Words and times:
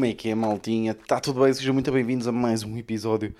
Como 0.00 0.10
é 0.10 0.14
que 0.14 0.30
é, 0.30 0.34
maltinha? 0.34 0.92
Está 0.92 1.20
tudo 1.20 1.42
bem? 1.42 1.52
Sejam 1.52 1.74
muito 1.74 1.92
bem-vindos 1.92 2.26
a 2.26 2.32
mais 2.32 2.62
um 2.62 2.74
episódio 2.78 3.34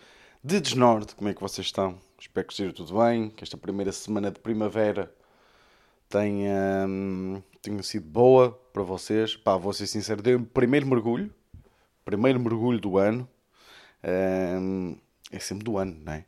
de 0.44 0.60
Desnorte. 0.60 1.14
Como 1.14 1.30
é 1.30 1.32
que 1.32 1.40
vocês 1.40 1.66
estão? 1.66 1.98
Espero 2.20 2.46
que 2.46 2.52
esteja 2.52 2.70
tudo 2.70 2.98
bem, 2.98 3.30
que 3.30 3.42
esta 3.42 3.56
primeira 3.56 3.90
semana 3.92 4.30
de 4.30 4.38
primavera 4.38 5.10
tenha, 6.06 6.84
hum, 6.86 7.42
tenha 7.62 7.82
sido 7.82 8.04
boa 8.04 8.52
para 8.74 8.82
vocês. 8.82 9.36
Pá, 9.36 9.56
vou 9.56 9.72
ser 9.72 9.86
sincero, 9.86 10.20
dei 10.20 10.34
o 10.34 10.44
primeiro 10.44 10.86
mergulho, 10.86 11.32
primeiro 12.04 12.38
mergulho 12.38 12.78
do 12.78 12.98
ano. 12.98 13.26
Hum, 14.60 14.98
é 15.32 15.38
sempre 15.38 15.64
do 15.64 15.78
ano, 15.78 15.96
não 16.04 16.12
é? 16.12 16.26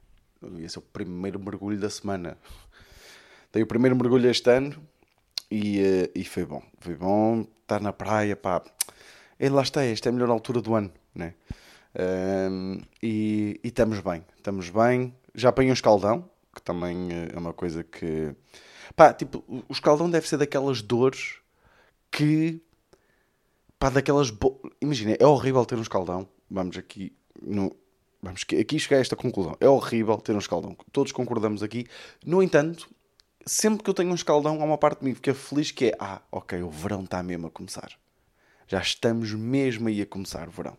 Esse 0.61 0.79
é 0.79 0.81
o 0.81 0.83
primeiro 0.83 1.39
mergulho 1.39 1.79
da 1.79 1.91
semana. 1.91 2.39
Dei 3.53 3.63
o 3.63 3.67
primeiro 3.67 3.95
mergulho 3.95 4.31
este 4.31 4.49
ano 4.49 4.83
e, 5.51 5.79
eh, 5.79 6.11
e 6.15 6.25
foi 6.25 6.47
bom. 6.47 6.63
Foi 6.81 6.95
bom 6.95 7.47
estar 7.61 7.83
na 7.83 7.93
praia, 7.93 8.35
pá. 8.35 8.63
E 9.43 9.49
lá 9.49 9.63
está, 9.63 9.85
esta 9.85 10.09
é 10.09 10.11
a 10.11 10.13
melhor 10.13 10.31
altura 10.31 10.63
do 10.63 10.73
ano, 10.73 10.93
né? 11.13 11.35
Um, 12.49 12.81
e, 13.03 13.59
e 13.65 13.69
estamos 13.69 13.99
bem, 13.99 14.25
estamos 14.37 14.71
bem. 14.71 15.13
Já 15.35 15.49
apanhei 15.49 15.73
um 15.73 15.75
escaldão, 15.75 16.31
que 16.55 16.63
também 16.63 17.13
eh, 17.13 17.33
é 17.35 17.39
uma 17.41 17.53
coisa 17.53 17.83
que. 17.83 18.37
Pá, 18.95 19.13
tipo, 19.13 19.43
o 19.49 19.73
escaldão 19.73 20.09
deve 20.09 20.29
ser 20.29 20.37
daquelas 20.37 20.81
dores 20.81 21.41
que. 22.09 22.63
Pá, 23.81 23.91
daquelas. 23.91 24.31
Bo... 24.31 24.61
Imagina, 24.81 25.17
é 25.19 25.27
horrível 25.27 25.67
ter 25.67 25.77
um 25.77 25.83
escaldão. 25.83 26.29
Vamos 26.49 26.79
aqui. 26.79 27.13
No... 27.43 27.75
Vamos 28.23 28.47
aqui 28.61 28.79
chegar 28.79 28.99
a 28.99 29.01
esta 29.01 29.17
conclusão. 29.17 29.57
É 29.59 29.69
horrível 29.69 30.19
ter 30.19 30.37
um 30.37 30.39
escaldão. 30.39 30.77
Todos 30.93 31.11
concordamos 31.11 31.65
aqui. 31.65 31.89
No 32.25 32.45
entanto, 32.45 32.89
sempre 33.45 33.83
que 33.83 33.91
eu 33.91 33.95
tenho 33.95 34.13
um 34.13 34.15
escaldão, 34.15 34.63
há 34.63 34.65
uma 34.65 34.79
parte 34.79 35.01
de 35.01 35.07
mim 35.07 35.11
que 35.11 35.17
fica 35.17 35.35
feliz 35.35 35.73
que 35.73 35.87
é: 35.87 35.97
ah, 35.99 36.23
ok, 36.31 36.63
o 36.63 36.71
verão 36.71 37.03
está 37.03 37.21
mesmo 37.25 37.49
a 37.49 37.51
começar. 37.51 38.01
Já 38.73 38.81
estamos 38.81 39.31
mesmo 39.35 39.89
aí 39.89 40.01
a 40.01 40.07
começar 40.07 40.49
o 40.49 40.51
verão. 40.51 40.79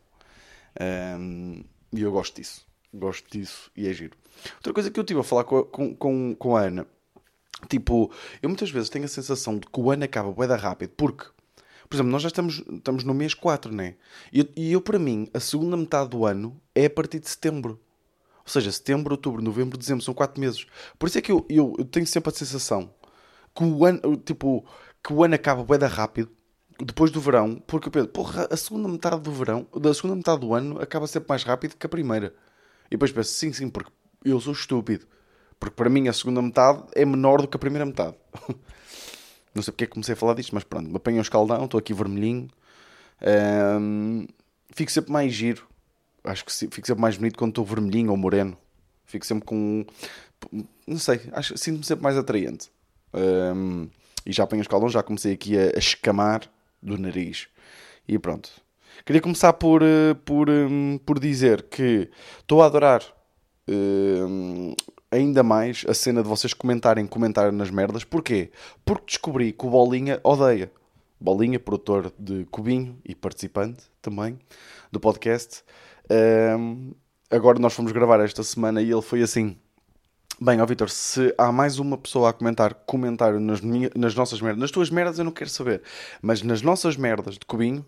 Um, 0.82 1.64
e 1.94 2.02
eu 2.02 2.12
gosto 2.12 2.38
disso. 2.38 2.66
Gosto 2.92 3.30
disso 3.30 3.70
e 3.78 3.88
é 3.88 3.94
giro. 3.94 4.18
Outra 4.56 4.74
coisa 4.74 4.90
que 4.90 5.00
eu 5.00 5.04
tive 5.04 5.20
a 5.20 5.24
falar 5.24 5.44
com 5.44 5.60
a, 5.60 5.64
com, 5.64 6.34
com, 6.34 6.58
a 6.58 6.62
Ana, 6.62 6.88
tipo, 7.70 8.12
eu 8.42 8.50
muitas 8.50 8.72
vezes 8.72 8.90
tenho 8.90 9.06
a 9.06 9.08
sensação 9.08 9.60
de 9.60 9.68
que 9.68 9.80
o 9.80 9.92
ano 9.92 10.04
acaba 10.04 10.34
bem 10.34 10.58
rápido, 10.58 10.90
porque, 10.98 11.26
por 11.88 11.96
exemplo, 11.96 12.12
nós 12.12 12.24
já 12.24 12.30
estamos, 12.30 12.64
estamos 12.68 13.04
no 13.04 13.14
mês 13.14 13.36
4, 13.36 13.72
né? 13.72 13.94
E, 14.34 14.50
e 14.56 14.72
eu, 14.72 14.82
para 14.82 14.98
mim, 14.98 15.30
a 15.32 15.40
segunda 15.40 15.78
metade 15.78 16.10
do 16.10 16.26
ano 16.26 16.60
é 16.74 16.86
a 16.86 16.90
partir 16.90 17.20
de 17.20 17.30
setembro. 17.30 17.80
Ou 18.40 18.52
seja, 18.52 18.72
setembro, 18.72 19.14
outubro, 19.14 19.40
novembro, 19.40 19.78
dezembro, 19.78 20.04
são 20.04 20.16
4 20.16 20.42
meses. 20.42 20.66
Por 20.98 21.08
isso 21.08 21.20
é 21.20 21.22
que 21.22 21.32
eu, 21.32 21.46
eu, 21.48 21.76
eu 21.78 21.86
tenho 21.86 22.08
sempre 22.08 22.34
a 22.34 22.36
sensação 22.36 22.92
que 23.56 23.64
o 23.64 23.86
ano, 23.86 24.18
tipo, 24.18 24.66
que 25.04 25.14
o 25.14 25.24
ano 25.24 25.36
acaba 25.36 25.64
bem 25.64 25.88
rápido 25.88 26.32
depois 26.80 27.12
do 27.12 27.22
verão, 27.22 27.62
porque 27.68 27.90
Pedro, 27.90 28.10
porra, 28.10 28.48
a 28.50 28.58
segunda 28.58 28.88
metade 28.88 29.22
do 29.22 29.32
verão, 29.32 29.68
da 29.76 29.94
segunda 29.94 30.16
metade 30.16 30.42
do 30.42 30.54
ano, 30.54 30.82
acaba 30.82 31.08
sempre 31.08 31.30
mais 31.30 31.44
rápido 31.44 31.76
que 31.76 31.86
a 31.86 31.90
primeira. 31.90 32.34
E 32.88 32.92
depois 32.92 33.12
penso, 33.12 33.32
sim, 33.32 33.54
sim, 33.54 33.70
porque 33.70 33.92
eu 34.24 34.40
sou 34.40 34.54
estúpido. 34.54 35.06
Porque 35.60 35.76
para 35.76 35.90
mim 35.90 36.08
a 36.08 36.14
segunda 36.14 36.42
metade 36.42 36.84
é 36.94 37.06
menor 37.06 37.42
do 37.42 37.48
que 37.48 37.56
a 37.56 37.60
primeira 37.60 37.86
metade. 37.86 38.16
Não 39.54 39.62
sei 39.62 39.72
porque 39.72 39.84
é 39.84 39.88
que 39.88 39.94
comecei 39.94 40.14
a 40.14 40.16
falar 40.16 40.34
disto, 40.34 40.54
mas 40.54 40.64
pronto, 40.64 40.90
me 40.90 40.96
apanho 40.96 41.20
um 41.20 41.22
escaldão, 41.22 41.66
estou 41.66 41.78
aqui 41.78 41.94
vermelhinho. 41.94 42.50
Um, 43.80 44.26
fico 44.72 44.92
sempre 44.92 45.12
mais 45.12 45.32
giro. 45.32 45.68
Acho 46.24 46.44
que 46.44 46.52
fico 46.52 46.88
sempre 46.88 47.02
mais 47.02 47.18
bonito 47.18 47.38
quando 47.38 47.52
estou 47.52 47.64
vermelhinho 47.64 48.12
ou 48.12 48.18
moreno. 48.18 48.58
Fico 49.06 49.26
sempre 49.26 49.46
com. 49.46 49.86
Não 50.88 50.98
sei, 50.98 51.22
acho, 51.32 51.58
sinto-me 51.58 51.84
sempre 51.84 52.03
mais 52.03 52.18
atraente. 52.18 52.72
Um, 53.14 53.88
e 54.26 54.31
já 54.31 54.44
apanho 54.44 54.62
escaldão, 54.62 54.90
já 54.90 55.03
comecei 55.03 55.34
aqui 55.34 55.58
a, 55.58 55.76
a 55.76 55.80
escamar 55.80 56.50
do 56.84 56.98
nariz. 56.98 57.48
E 58.08 58.20
pronto. 58.20 58.50
Queria 59.06 59.22
começar 59.22 59.54
por, 59.54 59.82
eh, 59.82 60.14
por, 60.26 60.50
hum, 60.50 61.00
por 61.06 61.20
dizer 61.20 61.64
que 61.64 62.10
estou 62.40 62.62
a 62.62 62.68
adorar 62.68 63.02
uh, 63.70 64.76
ainda 65.12 65.44
mais 65.44 65.84
a 65.88 65.94
cena 65.94 66.22
de 66.22 66.30
vocês 66.30 66.54
comentarem, 66.54 67.06
comentarem 67.08 67.52
nas 67.52 67.70
merdas. 67.70 68.04
Porquê? 68.04 68.52
Porque 68.86 69.06
descobri 69.08 69.52
que 69.52 69.66
o 69.66 69.70
Bolinha 69.70 70.20
odeia. 70.24 70.72
Bolinha, 71.20 71.60
produtor 71.60 72.12
de 72.20 72.46
Cubinho 72.52 73.00
e 73.06 73.16
participante 73.16 73.84
também 74.02 74.38
do 74.92 75.00
podcast. 75.00 75.64
Uh, 76.06 76.94
agora 77.30 77.60
nós 77.60 77.74
fomos 77.74 77.92
gravar 77.94 78.20
esta 78.20 78.44
semana 78.44 78.82
e 78.82 78.92
ele 78.92 79.02
foi 79.02 79.22
assim. 79.22 79.58
Bem, 80.42 80.60
ó 80.60 80.66
Vitor, 80.66 80.90
se 80.90 81.34
há 81.38 81.52
mais 81.52 81.78
uma 81.78 81.98
pessoa 81.98 82.32
a 82.32 82.34
comentar 82.34 82.74
comentário 82.74 83.40
nas, 83.40 83.62
minha, 83.62 83.90
nas 83.96 84.16
nossas 84.16 84.42
merdas, 84.42 84.60
nas 84.60 84.72
tuas 84.72 84.90
merdas 84.90 85.20
eu 85.20 85.26
não 85.26 85.32
quero 85.32 85.50
saber, 85.50 85.84
mas 86.22 86.42
nas 86.42 86.62
nossas 86.62 86.98
merdas 86.98 87.36
de 87.36 87.46
cubinho, 87.46 87.86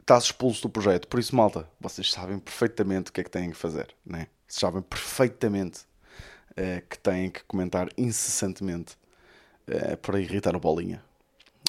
estás 0.00 0.24
expulso 0.24 0.62
do 0.62 0.70
projeto. 0.70 1.08
Por 1.08 1.18
isso, 1.18 1.34
malta, 1.34 1.68
vocês 1.80 2.12
sabem 2.12 2.38
perfeitamente 2.38 3.10
o 3.10 3.12
que 3.12 3.20
é 3.20 3.24
que 3.24 3.30
têm 3.30 3.50
que 3.50 3.56
fazer, 3.56 3.88
né? 4.06 4.28
Sabem 4.46 4.80
perfeitamente 4.80 5.80
uh, 6.52 6.86
que 6.88 6.98
têm 6.98 7.30
que 7.30 7.42
comentar 7.44 7.88
incessantemente 7.98 8.96
uh, 9.68 9.96
para 9.96 10.20
irritar 10.20 10.54
o 10.54 10.60
bolinha. 10.60 11.02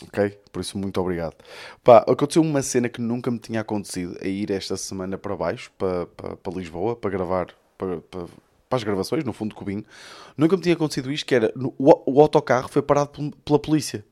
Ok? 0.03 0.29
Por 0.51 0.61
isso, 0.61 0.77
muito 0.77 1.01
obrigado. 1.01 1.35
Pá, 1.83 2.05
aconteceu 2.07 2.43
uma 2.43 2.61
cena 2.61 2.87
que 2.87 3.01
nunca 3.01 3.31
me 3.31 3.39
tinha 3.39 3.61
acontecido 3.61 4.15
a 4.21 4.27
ir 4.27 4.51
esta 4.51 4.77
semana 4.77 5.17
para 5.17 5.35
baixo, 5.35 5.71
para, 5.75 6.05
para, 6.05 6.37
para 6.37 6.53
Lisboa, 6.53 6.95
para 6.95 7.09
gravar, 7.09 7.47
para, 7.75 7.99
para 8.01 8.27
para 8.69 8.77
as 8.77 8.83
gravações, 8.83 9.23
no 9.23 9.33
fundo 9.33 9.49
do 9.49 9.55
cubinho, 9.55 9.83
nunca 10.37 10.55
me 10.55 10.61
tinha 10.61 10.75
acontecido 10.75 11.11
isto, 11.11 11.25
que 11.25 11.35
era, 11.35 11.51
no, 11.55 11.73
o, 11.77 12.13
o, 12.17 12.21
autocarro 12.21 12.69
foi 12.69 12.81
parado 12.81 13.11
pela 13.43 13.59
polícia. 13.59 14.05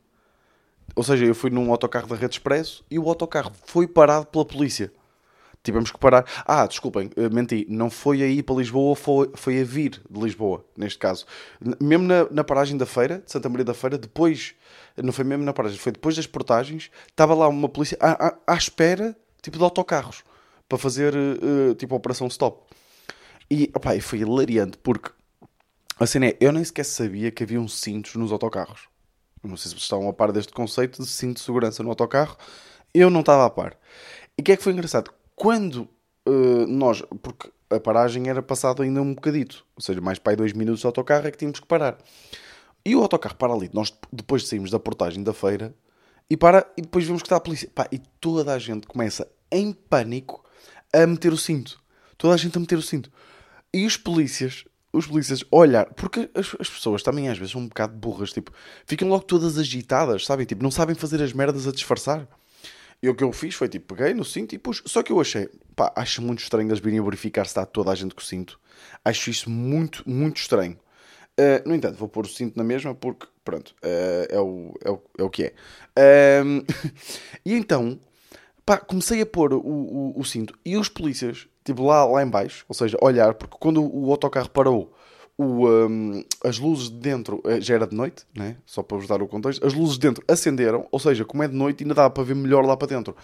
Ou 0.96 1.04
seja, 1.04 1.26
eu 1.26 1.36
fui 1.36 1.50
num 1.50 1.72
autocarro 1.72 2.08
da 2.08 2.16
Rede 2.16 2.36
Expresso 2.36 2.86
e 2.90 2.98
o 2.98 3.10
autocarro 3.10 3.52
foi 3.66 3.88
parado 3.88 4.28
pela 4.28 4.46
polícia. 4.46 4.92
Tivemos 5.66 5.92
que 5.92 5.98
parar. 5.98 6.26
Ah, 6.46 6.68
desculpem, 6.68 7.10
eh, 7.16 7.28
menti. 7.28 7.66
Não 7.68 7.90
foi 7.90 8.22
aí 8.22 8.44
para 8.44 8.56
Lisboa, 8.56 8.96
foi, 8.96 9.32
foi 9.34 9.60
a 9.60 9.64
vir 9.64 10.00
de 10.10 10.22
Lisboa, 10.22 10.64
neste 10.78 11.00
caso. 11.00 11.26
Mesmo 11.82 12.08
na, 12.08 12.30
na 12.30 12.44
paragem 12.44 12.78
da 12.78 12.86
feira, 12.86 13.24
de 13.26 13.32
Santa 13.32 13.50
Maria 13.50 13.66
da 13.66 13.74
Feira, 13.74 13.98
depois, 13.98 14.54
não 14.96 15.12
foi 15.12 15.26
mesmo 15.26 15.44
na 15.44 15.54
paragem, 15.54 15.80
foi 15.80 15.92
depois 15.92 16.16
das 16.16 16.28
portagens, 16.28 16.92
estava 17.08 17.34
lá 17.34 17.48
uma 17.48 17.68
polícia 17.68 17.98
à, 18.00 18.28
à, 18.28 18.36
à 18.46 18.56
espera, 18.56 19.18
tipo, 19.42 19.58
de 19.58 19.64
autocarros, 19.64 20.24
para 20.70 20.78
fazer, 20.78 21.16
uh, 21.16 21.74
tipo, 21.74 21.96
a 21.96 21.98
operação 21.98 22.28
stop. 22.28 22.65
E, 23.50 23.72
foi 24.02 24.20
hilariante 24.20 24.78
porque 24.78 25.12
a 26.00 26.06
cena 26.06 26.28
é, 26.28 26.38
eu 26.40 26.52
nem 26.52 26.64
sequer 26.64 26.84
sabia 26.84 27.32
que 27.32 27.44
havia 27.44 27.60
um 27.60 27.68
cintos 27.68 28.16
nos 28.16 28.32
autocarros. 28.32 28.88
Não 29.44 29.56
sei 29.56 29.72
se 29.72 29.78
estão 29.78 30.10
a 30.10 30.14
par 30.14 30.32
deste 30.32 30.52
conceito 30.52 31.02
de 31.02 31.08
cinto 31.08 31.38
de 31.38 31.44
segurança 31.44 31.84
no 31.84 31.90
autocarro. 31.90 32.36
Eu 32.94 33.10
não 33.10 33.20
estava 33.20 33.46
a 33.46 33.50
par. 33.50 33.78
E 34.38 34.42
o 34.42 34.44
que 34.44 34.52
é 34.52 34.58
que 34.58 34.64
foi 34.64 34.74
engraçado? 34.74 35.12
Quando 35.36 35.88
uh, 36.26 36.68
nós, 36.68 37.04
porque 37.22 37.52
a 37.70 37.80
paragem 37.80 38.30
era 38.30 38.42
passado 38.42 38.82
ainda 38.82 39.02
um 39.02 39.14
bocadito, 39.14 39.66
ou 39.76 39.82
seja, 39.82 40.02
mais 40.02 40.20
para 40.20 40.34
aí 40.34 40.38
dois 40.38 40.54
minutos 40.54 40.82
de 40.82 40.86
autocarro 40.88 41.28
é 41.28 41.32
que 41.32 41.38
tínhamos 41.38 41.60
que 41.60 41.68
parar. 41.68 41.98
E 42.84 42.96
o 42.96 43.02
autocarro 43.02 43.36
para 43.36 43.54
ali, 43.54 43.70
nós 43.74 43.94
depois 44.12 44.48
saímos 44.48 44.72
da 44.72 44.80
portagem 44.80 45.24
da 45.24 45.34
feira 45.34 45.74
e 46.30 46.36
para 46.36 46.72
e 46.78 46.82
depois 46.82 47.06
vemos 47.06 47.22
que 47.22 47.28
está 47.28 47.38
a 47.38 47.42
polícia. 47.42 47.70
Pá, 47.74 47.88
e 47.92 48.00
toda 48.20 48.54
a 48.54 48.60
gente 48.60 48.88
começa 48.88 49.28
em 49.52 49.72
pânico 49.72 50.44
a 50.94 51.06
meter 51.06 51.32
o 51.32 51.38
cinto. 51.38 51.82
Toda 52.18 52.34
a 52.34 52.38
gente 52.38 52.58
a 52.58 52.60
meter 52.60 52.78
o 52.78 52.82
cinto. 52.82 53.12
E 53.76 53.86
os 53.86 53.98
polícias, 53.98 54.64
os 54.94 55.06
polícias 55.06 55.44
olhar, 55.52 55.94
porque 55.96 56.30
as, 56.34 56.56
as, 56.58 56.70
pessoas 56.70 57.04
também 57.04 57.28
às 57.28 57.38
vezes 57.38 57.52
são 57.52 57.60
um 57.60 57.68
bocado 57.68 57.94
burras, 57.94 58.32
tipo, 58.32 58.54
ficam 58.86 59.10
logo 59.10 59.26
todas 59.26 59.58
agitadas, 59.58 60.26
sabem? 60.26 60.46
Tipo, 60.46 60.64
não 60.64 60.72
sabem 60.72 60.96
fazer 60.96 61.22
as 61.22 61.34
merdas 61.34 61.68
a 61.68 61.74
disfarçar. 61.74 62.26
E 63.04 63.10
o 63.10 63.14
que 63.14 63.22
eu 63.22 63.34
fiz 63.34 63.54
foi 63.54 63.68
tipo, 63.68 63.94
peguei 63.94 64.14
no 64.14 64.24
cinto 64.24 64.56
e 64.56 64.58
pus. 64.58 64.82
Só 64.86 65.04
que 65.04 65.12
eu 65.12 65.20
achei, 65.20 65.50
pá, 65.76 65.92
acho 65.94 66.22
muito 66.22 66.40
estranho 66.40 66.70
eles 66.70 66.80
virem 66.80 67.04
verificar 67.04 67.44
se 67.44 67.50
está 67.50 67.66
toda 67.66 67.92
a 67.92 67.96
gente 67.96 68.16
com 68.16 68.22
o 68.22 68.24
cinto. 68.24 68.58
Acho 69.04 69.30
isso 69.30 69.50
muito, 69.50 70.10
muito 70.10 70.38
estranho. 70.38 70.80
Uh, 71.38 71.68
no 71.68 71.76
entanto, 71.76 71.98
vou 71.98 72.08
pôr 72.08 72.26
o 72.26 72.30
cinto 72.30 72.58
na 72.58 72.64
mesma 72.64 72.96
porque, 72.96 73.28
pronto, 73.44 73.76
uh, 73.84 74.26
é, 74.30 74.40
o, 74.40 74.74
é, 74.86 74.90
o, 74.90 75.02
é 75.18 75.24
o 75.24 75.30
que 75.30 75.44
é. 75.44 76.42
Um, 76.42 76.64
e 77.44 77.54
então, 77.54 78.00
pá, 78.66 78.78
comecei 78.78 79.22
a 79.22 79.26
pôr 79.26 79.54
o, 79.54 79.60
o, 79.60 80.20
o 80.20 80.24
cinto 80.26 80.58
e 80.66 80.76
os 80.78 80.90
polícias 80.90 81.48
tipo 81.66 81.84
lá, 81.84 82.06
lá 82.06 82.24
em 82.24 82.30
baixo, 82.30 82.64
ou 82.70 82.76
seja, 82.76 82.96
olhar, 83.02 83.34
porque 83.34 83.58
quando 83.60 83.84
o 83.84 84.12
autocarro 84.12 84.50
parou, 84.50 84.94
o, 85.38 85.68
um, 85.68 86.24
as 86.46 86.60
luzes 86.60 86.90
de 86.90 86.98
dentro, 86.98 87.42
eh, 87.44 87.60
já 87.60 87.74
era 87.74 87.86
de 87.86 87.96
noite, 87.96 88.24
né? 88.34 88.56
só 88.66 88.82
para 88.82 88.98
vos 88.98 89.08
dar 89.08 89.22
o 89.22 89.28
contexto, 89.28 89.66
as 89.66 89.74
luzes 89.74 89.96
de 89.96 90.08
dentro 90.08 90.24
acenderam, 90.30 90.88
ou 90.92 91.00
seja, 91.00 91.26
como 91.26 91.44
é 91.44 91.48
de 91.48 91.56
noite, 91.56 91.84
ainda 91.84 91.94
dá 91.94 92.10
para 92.10 92.24
ver 92.24 92.36
melhor 92.36 92.64
lá 92.64 92.78
para 92.78 92.88
dentro. 92.88 93.16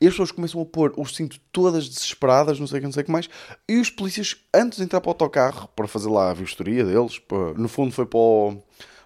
E 0.00 0.06
as 0.06 0.14
pessoas 0.14 0.32
começam 0.32 0.60
a 0.60 0.64
pôr 0.64 0.92
o 0.96 1.04
cinto 1.04 1.38
todas 1.52 1.88
desesperadas, 1.88 2.58
não 2.58 2.66
sei 2.66 2.78
o 2.78 2.80
que, 2.80 2.86
não 2.86 2.92
sei 2.92 3.04
que 3.04 3.12
mais, 3.12 3.28
e 3.68 3.78
os 3.78 3.90
polícias, 3.90 4.36
antes 4.52 4.78
de 4.78 4.84
entrar 4.84 5.00
para 5.00 5.10
o 5.10 5.12
autocarro, 5.12 5.68
para 5.76 5.86
fazer 5.86 6.08
lá 6.08 6.30
a 6.30 6.34
vistoria 6.34 6.84
deles, 6.84 7.18
para, 7.18 7.52
no 7.52 7.68
fundo 7.68 7.92
foi 7.92 8.06
para 8.06 8.18
o, 8.18 8.56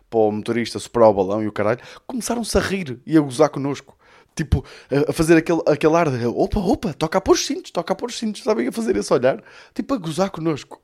para 0.09 0.19
o 0.21 0.33
motorista 0.33 0.79
superar 0.79 1.11
o 1.11 1.15
balão 1.15 1.43
e 1.43 1.49
o 1.49 1.53
caralho, 1.53 1.81
começaram-se 2.07 2.57
a 2.57 2.61
rir 2.61 3.01
e 3.05 3.19
a 3.19 3.21
gozar 3.21 3.51
connosco 3.51 3.97
tipo, 4.37 4.65
a 5.09 5.13
fazer 5.13 5.37
aquele, 5.37 5.63
aquele 5.67 5.97
ar 5.97 6.11
de 6.11 6.27
opa, 6.27 6.61
opa, 6.61 6.93
toca 6.93 7.19
a 7.19 7.21
pôr 7.21 7.33
os 7.33 7.47
cintos, 7.47 7.71
toca 7.71 7.93
a 7.93 7.97
pôr 7.97 8.11
os 8.11 8.19
cintos, 8.19 8.43
sabem 8.43 8.69
a 8.69 8.73
fazer 8.73 8.95
esse 8.95 9.13
olhar, 9.13 9.43
tipo, 9.75 9.95
a 9.95 9.97
gozar 9.97 10.31
connosco. 10.31 10.81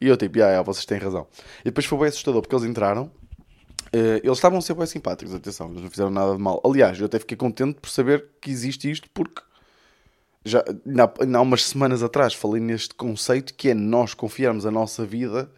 E 0.00 0.06
eu, 0.06 0.16
tipo, 0.16 0.38
ah, 0.38 0.46
yeah, 0.46 0.62
vocês 0.62 0.86
têm 0.86 0.98
razão. 0.98 1.26
E 1.60 1.64
depois 1.64 1.84
foi 1.84 1.98
bem 1.98 2.08
assustador, 2.08 2.40
porque 2.40 2.54
eles 2.54 2.64
entraram, 2.64 3.04
uh, 3.04 4.20
eles 4.22 4.38
estavam 4.38 4.60
sempre 4.60 4.80
bem 4.80 4.86
simpáticos, 4.86 5.34
atenção, 5.34 5.70
eles 5.70 5.82
não 5.82 5.90
fizeram 5.90 6.10
nada 6.10 6.36
de 6.36 6.40
mal. 6.40 6.62
Aliás, 6.64 6.98
eu 6.98 7.06
até 7.06 7.18
fiquei 7.18 7.36
contente 7.36 7.80
por 7.80 7.90
saber 7.90 8.26
que 8.40 8.50
existe 8.50 8.90
isto, 8.90 9.10
porque 9.12 9.42
já 10.44 10.62
há 10.62 11.40
umas 11.40 11.64
semanas 11.64 12.02
atrás 12.02 12.34
falei 12.34 12.60
neste 12.60 12.94
conceito 12.94 13.54
que 13.54 13.70
é 13.70 13.74
nós 13.74 14.12
confiarmos 14.12 14.66
a 14.66 14.70
nossa 14.70 15.04
vida 15.06 15.50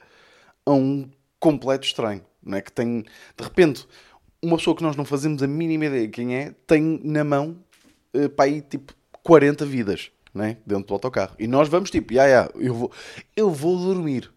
a 0.65 0.71
um 0.71 1.11
completo 1.41 1.85
estranho, 1.85 2.25
não 2.43 2.57
é? 2.57 2.63
Que 2.63 2.73
tem, 2.73 3.03
de 3.37 3.45
repente, 3.45 3.87
uma 4.47 4.57
pessoa 4.57 4.77
que 4.77 4.83
nós 4.83 4.97
não 4.97 5.05
fazemos 5.05 5.43
a 5.43 5.47
mínima 5.47 5.87
ideia 5.87 6.09
quem 6.09 6.37
é, 6.37 6.55
tem 6.67 7.01
na 7.05 7.25
mão, 7.25 7.57
uh, 8.15 8.29
para 8.31 8.47
aí, 8.47 8.61
tipo, 8.61 8.95
40 9.23 9.65
vidas, 9.67 10.11
não 10.33 10.45
é? 10.45 10.57
Dentro 10.67 10.87
do 10.87 10.95
autocarro. 10.95 11.35
E 11.39 11.47
nós 11.47 11.69
vamos, 11.69 11.91
tipo, 11.91 12.13
yeah, 12.13 12.31
yeah, 12.31 12.53
eu 12.57 12.75
vou, 12.75 12.93
eu 13.37 13.51
vou 13.51 13.77
dormir. 13.77 14.31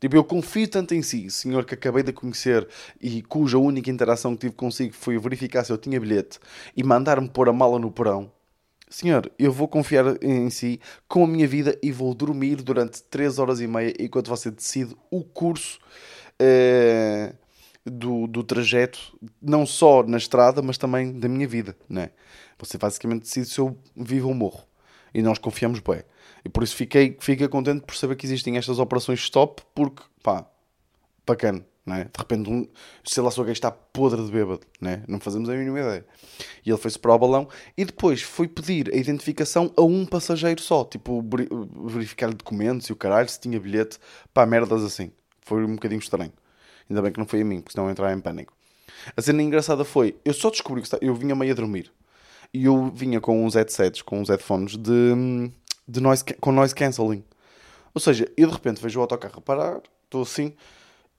Tipo, 0.00 0.16
eu 0.16 0.24
confio 0.24 0.66
tanto 0.66 0.94
em 0.94 1.02
si, 1.02 1.28
senhor 1.30 1.64
que 1.64 1.74
acabei 1.74 2.02
de 2.02 2.12
conhecer 2.12 2.66
e 2.98 3.20
cuja 3.20 3.58
única 3.58 3.90
interação 3.90 4.34
que 4.34 4.40
tive 4.40 4.54
consigo 4.54 4.94
foi 4.94 5.18
verificar 5.18 5.62
se 5.62 5.70
eu 5.70 5.76
tinha 5.76 6.00
bilhete 6.00 6.38
e 6.74 6.82
mandar-me 6.82 7.28
pôr 7.28 7.50
a 7.50 7.52
mala 7.52 7.78
no 7.78 7.90
porão 7.90 8.32
Senhor, 8.90 9.30
eu 9.38 9.52
vou 9.52 9.68
confiar 9.68 10.20
em 10.20 10.50
si 10.50 10.80
com 11.06 11.22
a 11.22 11.26
minha 11.26 11.46
vida 11.46 11.78
e 11.80 11.92
vou 11.92 12.12
dormir 12.12 12.56
durante 12.56 13.00
3 13.04 13.38
horas 13.38 13.60
e 13.60 13.68
meia 13.68 13.94
enquanto 14.00 14.26
você 14.26 14.50
decide 14.50 14.96
o 15.08 15.22
curso 15.22 15.78
uh, 16.42 17.32
do, 17.84 18.26
do 18.26 18.42
trajeto, 18.42 19.18
não 19.40 19.64
só 19.64 20.02
na 20.02 20.18
estrada, 20.18 20.62
mas 20.62 20.78
também 20.78 21.18
da 21.18 21.28
minha 21.28 21.48
vida. 21.48 21.76
Né? 21.88 22.10
Você 22.58 22.76
basicamente 22.78 23.22
decide 23.22 23.48
se 23.48 23.58
eu 23.58 23.76
vivo 23.96 24.28
ou 24.28 24.34
morro. 24.34 24.64
E 25.12 25.22
nós 25.22 25.38
confiamos 25.38 25.80
bem. 25.80 26.02
E 26.44 26.48
por 26.48 26.62
isso 26.62 26.76
fiquei, 26.76 27.16
fiquei 27.20 27.48
contente 27.48 27.84
por 27.84 27.96
saber 27.96 28.16
que 28.16 28.26
existem 28.26 28.56
estas 28.56 28.78
operações 28.78 29.20
stop, 29.20 29.62
porque, 29.74 30.02
pá, 30.22 30.46
bacana. 31.26 31.64
É? 31.86 32.04
De 32.04 32.10
repente, 32.18 32.48
um, 32.48 32.68
sei 33.02 33.22
lá 33.22 33.30
se 33.30 33.38
gajo 33.38 33.50
está 33.50 33.70
podre 33.70 34.24
de 34.24 34.30
bêbado, 34.30 34.60
né? 34.80 35.02
não 35.08 35.18
fazemos 35.18 35.48
a 35.48 35.54
mínima 35.54 35.80
ideia. 35.80 36.06
E 36.64 36.70
ele 36.70 36.78
foi-se 36.78 36.98
para 36.98 37.12
o 37.12 37.18
balão 37.18 37.48
e 37.76 37.84
depois 37.84 38.22
foi 38.22 38.46
pedir 38.46 38.92
a 38.92 38.96
identificação 38.96 39.72
a 39.76 39.82
um 39.82 40.06
passageiro 40.06 40.60
só, 40.60 40.84
tipo 40.84 41.24
verificar 41.86 42.32
documentos 42.32 42.86
e 42.88 42.92
o 42.92 42.96
caralho, 42.96 43.28
se 43.28 43.40
tinha 43.40 43.58
bilhete, 43.58 43.98
pá, 44.32 44.46
merdas 44.46 44.84
assim. 44.84 45.10
Foi 45.40 45.64
um 45.64 45.74
bocadinho 45.74 45.98
estranho. 45.98 46.32
Ainda 46.90 47.00
bem 47.00 47.12
que 47.12 47.18
não 47.18 47.26
foi 47.26 47.40
a 47.40 47.44
mim, 47.44 47.60
porque 47.60 47.72
senão 47.72 47.86
eu 47.86 47.92
entrar 47.92 48.12
em 48.12 48.20
pânico. 48.20 48.52
A 49.16 49.22
cena 49.22 49.42
engraçada 49.42 49.84
foi, 49.84 50.16
eu 50.24 50.34
só 50.34 50.50
descobri 50.50 50.82
que 50.82 50.88
eu 51.00 51.14
vinha 51.14 51.34
meio 51.34 51.52
a 51.52 51.54
dormir 51.54 51.90
e 52.52 52.64
eu 52.64 52.90
vinha 52.90 53.20
com 53.20 53.46
uns 53.46 53.54
headsets, 53.54 54.02
com 54.02 54.20
uns 54.20 54.28
headphones 54.28 54.76
de, 54.76 55.50
de 55.86 56.00
noise, 56.00 56.24
com 56.40 56.50
noise 56.52 56.74
cancelling. 56.74 57.24
Ou 57.94 58.00
seja, 58.00 58.30
eu 58.36 58.48
de 58.48 58.52
repente 58.52 58.82
vejo 58.82 58.98
o 58.98 59.02
autocarro 59.02 59.40
parar, 59.40 59.80
estou 60.04 60.22
assim 60.22 60.52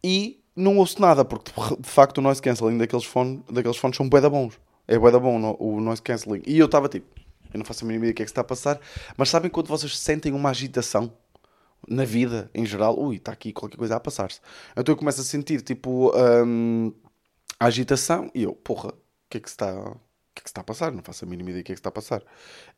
e 0.03 0.39
não 0.55 0.77
ouço 0.77 1.01
nada, 1.01 1.23
porque 1.23 1.51
de 1.79 1.89
facto 1.89 2.17
o 2.17 2.21
noise 2.21 2.41
cancelling 2.41 2.77
daqueles, 2.77 3.05
phone, 3.05 3.43
daqueles 3.49 3.77
fones 3.77 3.95
são 3.95 4.07
bué 4.07 4.21
bons. 4.29 4.59
É 4.87 4.99
bué 4.99 5.11
bom 5.17 5.55
o 5.57 5.79
noise 5.79 6.01
cancelling. 6.01 6.43
E 6.45 6.59
eu 6.59 6.65
estava 6.65 6.89
tipo, 6.89 7.07
eu 7.53 7.57
não 7.57 7.65
faço 7.65 7.85
a 7.85 7.87
mínima 7.87 8.05
ideia 8.05 8.13
do 8.13 8.17
que 8.17 8.23
é 8.23 8.25
que 8.25 8.31
está 8.31 8.41
a 8.41 8.43
passar, 8.43 8.79
mas 9.15 9.29
sabem 9.29 9.49
quando 9.49 9.67
vocês 9.67 9.97
sentem 9.97 10.33
uma 10.33 10.49
agitação 10.49 11.11
na 11.87 12.05
vida 12.05 12.49
em 12.53 12.65
geral? 12.65 12.99
Ui, 12.99 13.17
está 13.17 13.31
aqui 13.31 13.53
qualquer 13.53 13.77
coisa 13.77 13.95
a 13.95 13.99
passar-se. 13.99 14.39
Então 14.75 14.93
eu 14.93 14.97
começo 14.97 15.21
a 15.21 15.23
sentir 15.23 15.61
tipo 15.61 16.11
hum, 16.15 16.93
a 17.59 17.65
agitação 17.65 18.29
e 18.33 18.43
eu, 18.43 18.53
porra, 18.53 18.89
o 18.89 18.93
que 19.29 19.37
é 19.37 19.39
que 19.41 19.49
se 19.49 19.53
está. 19.53 19.73
O 19.73 20.33
que 20.33 20.39
é 20.39 20.43
que 20.43 20.49
está 20.49 20.61
a 20.61 20.63
passar? 20.63 20.93
Não 20.93 21.03
faço 21.03 21.25
a 21.25 21.27
mínima 21.27 21.49
ideia 21.49 21.61
do 21.61 21.65
que 21.65 21.73
é 21.73 21.75
que 21.75 21.79
está 21.79 21.89
a 21.89 21.91
passar. 21.91 22.23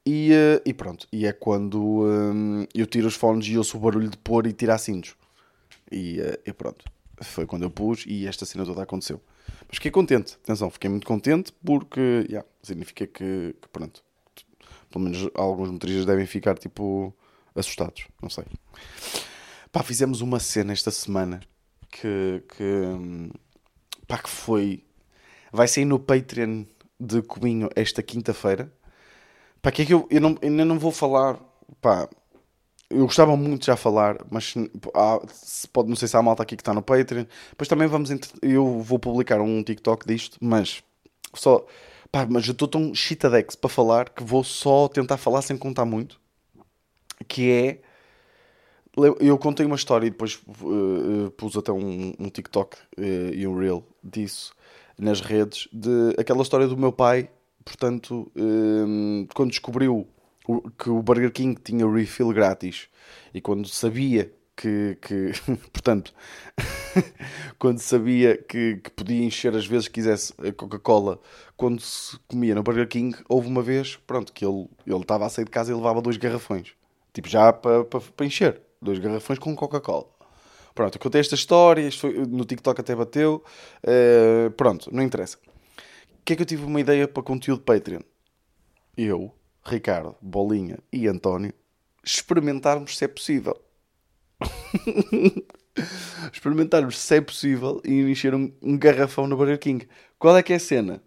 E, 0.03 0.31
uh, 0.31 0.61
e 0.65 0.73
pronto. 0.73 1.07
E 1.11 1.27
é 1.27 1.31
quando 1.31 2.03
um, 2.03 2.65
eu 2.73 2.87
tiro 2.87 3.07
os 3.07 3.13
fones 3.13 3.45
e 3.47 3.55
ouço 3.55 3.77
o 3.77 3.79
barulho 3.79 4.09
de 4.09 4.17
pôr 4.17 4.47
e 4.47 4.53
tirar 4.53 4.79
cintos. 4.79 5.15
E, 5.91 6.19
uh, 6.19 6.39
e 6.47 6.51
pronto 6.51 6.83
foi 7.23 7.45
quando 7.45 7.63
eu 7.63 7.71
pus 7.71 8.05
e 8.07 8.27
esta 8.27 8.45
cena 8.45 8.65
toda 8.65 8.83
aconteceu. 8.83 9.21
Mas 9.67 9.77
fiquei 9.77 9.91
contente, 9.91 10.37
atenção, 10.43 10.69
fiquei 10.69 10.89
muito 10.89 11.05
contente 11.05 11.53
porque, 11.63 12.25
yeah, 12.29 12.47
significa 12.61 13.07
que, 13.07 13.55
que, 13.61 13.67
pronto, 13.69 14.03
pelo 14.89 15.03
menos 15.03 15.29
alguns 15.35 15.69
motoristas 15.69 16.05
devem 16.05 16.25
ficar, 16.25 16.57
tipo, 16.57 17.13
assustados, 17.55 18.07
não 18.21 18.29
sei. 18.29 18.45
Pá, 19.71 19.81
fizemos 19.83 20.21
uma 20.21 20.39
cena 20.39 20.73
esta 20.73 20.91
semana 20.91 21.41
que, 21.89 22.43
que, 22.55 23.31
pá, 24.07 24.17
que 24.17 24.29
foi, 24.29 24.83
vai 25.51 25.67
sair 25.67 25.85
no 25.85 25.99
Patreon 25.99 26.65
de 26.99 27.21
Cubinho 27.21 27.69
esta 27.75 28.01
quinta-feira. 28.03 28.71
Pá, 29.61 29.71
que 29.71 29.81
é 29.83 29.85
que 29.85 29.93
eu, 29.93 30.07
eu 30.11 30.21
não, 30.21 30.37
ainda 30.41 30.65
não 30.65 30.77
vou 30.77 30.91
falar, 30.91 31.39
pá, 31.81 32.07
eu 32.93 33.05
gostava 33.05 33.35
muito 33.35 33.61
de 33.61 33.67
já 33.67 33.75
falar, 33.75 34.17
mas 34.29 34.53
há, 34.93 35.19
pode, 35.71 35.89
não 35.89 35.95
sei 35.95 36.07
se 36.07 36.15
há 36.15 36.21
malta 36.21 36.43
aqui 36.43 36.55
que 36.55 36.61
está 36.61 36.73
no 36.73 36.81
Patreon. 36.81 37.25
Depois 37.49 37.67
também 37.67 37.87
vamos. 37.87 38.09
Eu 38.41 38.79
vou 38.81 38.99
publicar 38.99 39.41
um 39.41 39.63
TikTok 39.63 40.05
disto, 40.05 40.37
mas 40.41 40.83
só. 41.33 41.65
Pá, 42.11 42.27
mas 42.29 42.45
eu 42.45 42.51
estou 42.51 42.67
tão 42.67 42.93
shitadex 42.93 43.55
para 43.55 43.69
falar 43.69 44.09
que 44.09 44.23
vou 44.23 44.43
só 44.43 44.87
tentar 44.87 45.17
falar 45.17 45.41
sem 45.41 45.57
contar 45.57 45.85
muito. 45.85 46.21
Que 47.33 47.49
é. 47.49 47.81
Eu 49.19 49.39
contei 49.39 49.65
uma 49.65 49.75
história 49.75 50.05
e 50.05 50.11
depois 50.11 50.39
uh, 50.61 51.31
pus 51.31 51.57
até 51.57 51.71
um, 51.71 52.13
um 52.19 52.29
TikTok 52.29 52.77
uh, 52.95 53.33
e 53.33 53.47
um 53.47 53.57
Reel 53.57 53.83
disso 54.03 54.53
nas 54.99 55.19
redes. 55.19 55.67
De 55.73 56.13
aquela 56.15 56.43
história 56.43 56.67
do 56.67 56.77
meu 56.77 56.91
pai, 56.91 57.27
portanto, 57.65 58.31
uh, 58.35 59.27
quando 59.33 59.49
descobriu 59.49 60.07
que 60.77 60.91
o 60.91 61.01
Burger 61.01 61.31
King 61.31 61.59
tinha 61.59 61.89
refill 61.89 62.31
grátis 62.31 62.87
e 63.33 63.41
quando 63.41 63.67
sabia 63.67 64.31
que, 64.55 64.95
que 65.01 65.31
portanto, 65.73 66.13
quando 67.57 67.79
sabia 67.79 68.37
que, 68.37 68.75
que, 68.77 68.91
podia 68.91 69.23
encher 69.23 69.55
as 69.55 69.65
vezes 69.65 69.87
que 69.87 69.95
quisesse 69.95 70.33
a 70.37 70.51
Coca-Cola 70.51 71.19
quando 71.57 71.81
se 71.81 72.15
comia 72.27 72.53
no 72.53 72.61
Burger 72.61 72.87
King, 72.87 73.17
houve 73.27 73.47
uma 73.47 73.63
vez, 73.63 73.95
pronto, 74.05 74.31
que 74.31 74.45
ele, 74.45 74.67
ele 74.85 75.01
estava 75.01 75.25
a 75.25 75.29
sair 75.29 75.45
de 75.45 75.51
casa 75.51 75.71
e 75.71 75.75
levava 75.75 75.99
dois 75.99 76.17
garrafões, 76.17 76.73
tipo 77.13 77.29
já 77.29 77.53
para, 77.53 77.85
para 77.85 78.25
encher, 78.25 78.61
dois 78.81 78.99
garrafões 78.99 79.39
com 79.39 79.55
Coca-Cola. 79.55 80.07
Pronto, 80.75 80.95
eu 80.95 80.99
contei 80.99 81.21
esta 81.21 81.35
história, 81.35 81.89
foi, 81.91 82.13
no 82.25 82.43
TikTok 82.43 82.81
até 82.81 82.95
bateu, 82.95 83.43
uh, 83.83 84.51
pronto, 84.51 84.93
não 84.93 85.03
interessa. 85.03 85.37
O 85.37 86.25
que 86.25 86.33
é 86.33 86.35
que 86.35 86.41
eu 86.41 86.47
tive 86.47 86.65
uma 86.65 86.79
ideia 86.79 87.07
para 87.07 87.21
conteúdo 87.21 87.61
Patreon? 87.61 88.01
Eu, 88.97 89.31
Ricardo, 89.63 90.15
Bolinha 90.21 90.79
e 90.91 91.07
António 91.07 91.53
experimentarmos 92.03 92.97
se 92.97 93.05
é 93.05 93.07
possível. 93.07 93.59
experimentarmos 96.31 96.99
se 96.99 97.15
é 97.15 97.21
possível 97.21 97.81
e 97.85 98.01
encher 98.01 98.35
um, 98.35 98.51
um, 98.61 98.77
garrafão 98.77 99.27
no 99.27 99.37
Burger 99.37 99.59
King. 99.59 99.87
Qual 100.19 100.35
é 100.35 100.43
que 100.43 100.53
é 100.53 100.57
a 100.57 100.59
cena? 100.59 101.01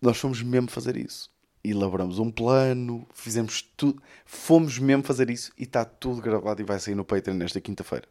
Nós 0.00 0.18
fomos 0.18 0.42
mesmo 0.42 0.70
fazer 0.70 0.96
isso. 0.96 1.30
Elaboramos 1.70 2.18
um 2.18 2.30
plano, 2.30 3.06
fizemos 3.14 3.62
tudo, 3.76 4.02
fomos 4.24 4.78
mesmo 4.78 5.02
fazer 5.02 5.30
isso 5.30 5.52
e 5.58 5.64
está 5.64 5.84
tudo 5.84 6.20
gravado 6.20 6.60
e 6.60 6.64
vai 6.64 6.78
sair 6.78 6.94
no 6.94 7.04
Patreon 7.04 7.34
nesta 7.34 7.60
quinta-feira. 7.60 8.06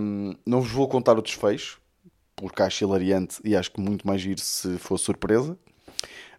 Um, 0.00 0.34
não 0.46 0.60
vos 0.60 0.70
vou 0.70 0.88
contar 0.88 1.18
o 1.18 1.22
desfecho, 1.22 1.80
porque 2.36 2.62
acho 2.62 2.84
hilariante 2.84 3.40
e 3.44 3.56
acho 3.56 3.72
que 3.72 3.80
muito 3.80 4.06
mais 4.06 4.20
giro 4.20 4.40
se 4.40 4.78
for 4.78 4.98
surpresa 4.98 5.58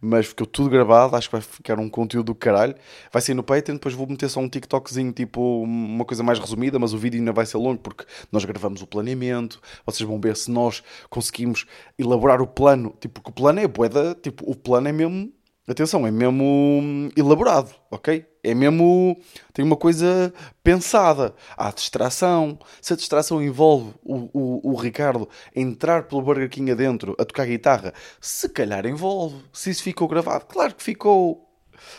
mas 0.01 0.25
ficou 0.25 0.47
tudo 0.47 0.69
gravado, 0.69 1.15
acho 1.15 1.29
que 1.29 1.33
vai 1.33 1.41
ficar 1.41 1.79
um 1.79 1.87
conteúdo 1.87 2.27
do 2.27 2.35
caralho. 2.35 2.75
Vai 3.13 3.21
ser 3.21 3.35
no 3.35 3.43
Patreon, 3.43 3.75
depois 3.75 3.93
vou 3.93 4.07
meter 4.07 4.27
só 4.29 4.39
um 4.39 4.49
TikTokzinho, 4.49 5.11
tipo 5.13 5.61
uma 5.61 6.03
coisa 6.03 6.23
mais 6.23 6.39
resumida, 6.39 6.79
mas 6.79 6.91
o 6.91 6.97
vídeo 6.97 7.19
ainda 7.19 7.31
vai 7.31 7.45
ser 7.45 7.57
longo 7.57 7.79
porque 7.79 8.03
nós 8.31 8.43
gravamos 8.43 8.81
o 8.81 8.87
planeamento. 8.87 9.61
Vocês 9.85 10.07
vão 10.07 10.19
ver 10.19 10.35
se 10.35 10.49
nós 10.49 10.81
conseguimos 11.09 11.67
elaborar 11.99 12.41
o 12.41 12.47
plano, 12.47 12.95
tipo, 12.99 13.21
porque 13.21 13.29
o 13.29 13.33
plano 13.33 13.59
é 13.59 13.67
boeda, 13.67 14.15
tipo, 14.15 14.49
o 14.49 14.55
plano 14.55 14.87
é 14.87 14.91
mesmo 14.91 15.31
Atenção, 15.67 16.07
é 16.07 16.11
mesmo 16.11 16.43
hum, 16.43 17.09
elaborado, 17.15 17.69
ok? 17.91 18.25
É 18.43 18.53
mesmo. 18.55 19.15
tem 19.53 19.63
uma 19.63 19.75
coisa 19.75 20.33
pensada. 20.63 21.35
Há 21.55 21.69
distração. 21.71 22.57
Se 22.81 22.93
a 22.93 22.95
distração 22.95 23.41
envolve 23.41 23.93
o, 24.03 24.29
o, 24.33 24.71
o 24.71 24.75
Ricardo 24.75 25.29
entrar 25.55 26.03
pelo 26.03 26.23
Burger 26.23 26.49
King 26.49 26.71
adentro 26.71 27.15
a 27.19 27.23
tocar 27.23 27.45
guitarra, 27.45 27.93
se 28.19 28.49
calhar 28.49 28.87
envolve. 28.87 29.37
Se 29.53 29.69
isso 29.69 29.83
ficou 29.83 30.07
gravado, 30.07 30.45
claro 30.45 30.73
que 30.73 30.81
ficou. 30.81 31.47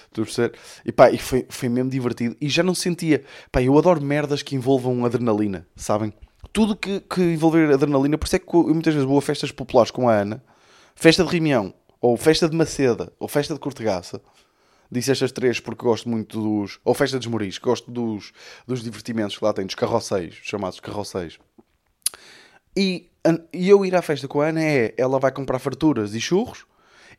Estou 0.07 0.23
a 0.23 0.25
perceber? 0.25 0.59
E 0.85 0.91
pá, 0.91 1.11
e 1.11 1.19
foi, 1.19 1.47
foi 1.49 1.69
mesmo 1.69 1.89
divertido. 1.89 2.37
E 2.41 2.49
já 2.49 2.65
não 2.65 2.75
sentia. 2.75 3.23
Pá, 3.53 3.63
eu 3.63 3.79
adoro 3.79 4.03
merdas 4.03 4.43
que 4.43 4.57
envolvam 4.57 5.05
adrenalina, 5.05 5.67
sabem? 5.77 6.13
Tudo 6.53 6.77
que, 6.77 7.01
que 7.01 7.21
envolver 7.21 7.73
adrenalina, 7.73 8.19
por 8.19 8.27
isso 8.27 8.37
é 8.37 8.39
que 8.41 8.55
eu 8.55 8.65
muitas 8.65 8.93
vezes 8.93 9.09
vou 9.09 9.19
a 9.19 9.23
festas 9.23 9.53
populares 9.53 9.93
com 9.93 10.09
a 10.09 10.15
Ana, 10.15 10.43
festa 10.97 11.25
de 11.25 11.31
reunião 11.31 11.73
ou 12.03 12.17
festa 12.17 12.49
de 12.49 12.57
Maceda, 12.57 13.13
ou 13.19 13.29
festa 13.29 13.55
de 13.55 13.61
Cortegaça. 13.61 14.21
Disse 14.91 15.13
estas 15.13 15.31
três 15.31 15.61
porque 15.61 15.85
gosto 15.85 16.09
muito 16.09 16.39
dos. 16.39 16.81
Ou 16.85 16.93
festa 16.93 17.17
dos 17.17 17.29
Moris, 17.29 17.57
gosto 17.57 17.91
dos, 17.91 18.33
dos 18.67 18.83
divertimentos 18.83 19.39
que 19.39 19.45
lá 19.45 19.53
tem, 19.55 19.65
dos 19.65 19.77
carroceiros, 19.77 20.39
chamados 20.43 20.81
carroceiros. 20.81 21.39
E, 22.77 23.09
e 23.53 23.69
eu 23.69 23.87
ir 23.87 23.95
à 23.95 24.03
festa 24.03 24.27
com 24.27 24.41
a 24.41 24.49
Ana 24.49 24.63
é. 24.63 24.95
Ela 24.99 25.19
vai 25.19 25.31
comprar 25.31 25.61
farturas 25.61 26.15
e 26.15 26.21
churros 26.21 26.67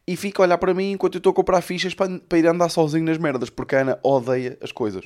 e 0.07 0.15
fica 0.15 0.41
a 0.41 0.43
olhar 0.43 0.57
para 0.57 0.73
mim 0.73 0.91
enquanto 0.91 1.15
eu 1.15 1.19
estou 1.19 1.31
a 1.31 1.33
comprar 1.33 1.61
fichas 1.61 1.93
para, 1.93 2.19
para 2.19 2.37
ir 2.37 2.47
andar 2.47 2.69
sozinho 2.69 3.05
nas 3.05 3.17
merdas, 3.17 3.49
porque 3.49 3.75
a 3.75 3.81
Ana 3.81 3.99
odeia 4.03 4.57
as 4.61 4.71
coisas. 4.71 5.05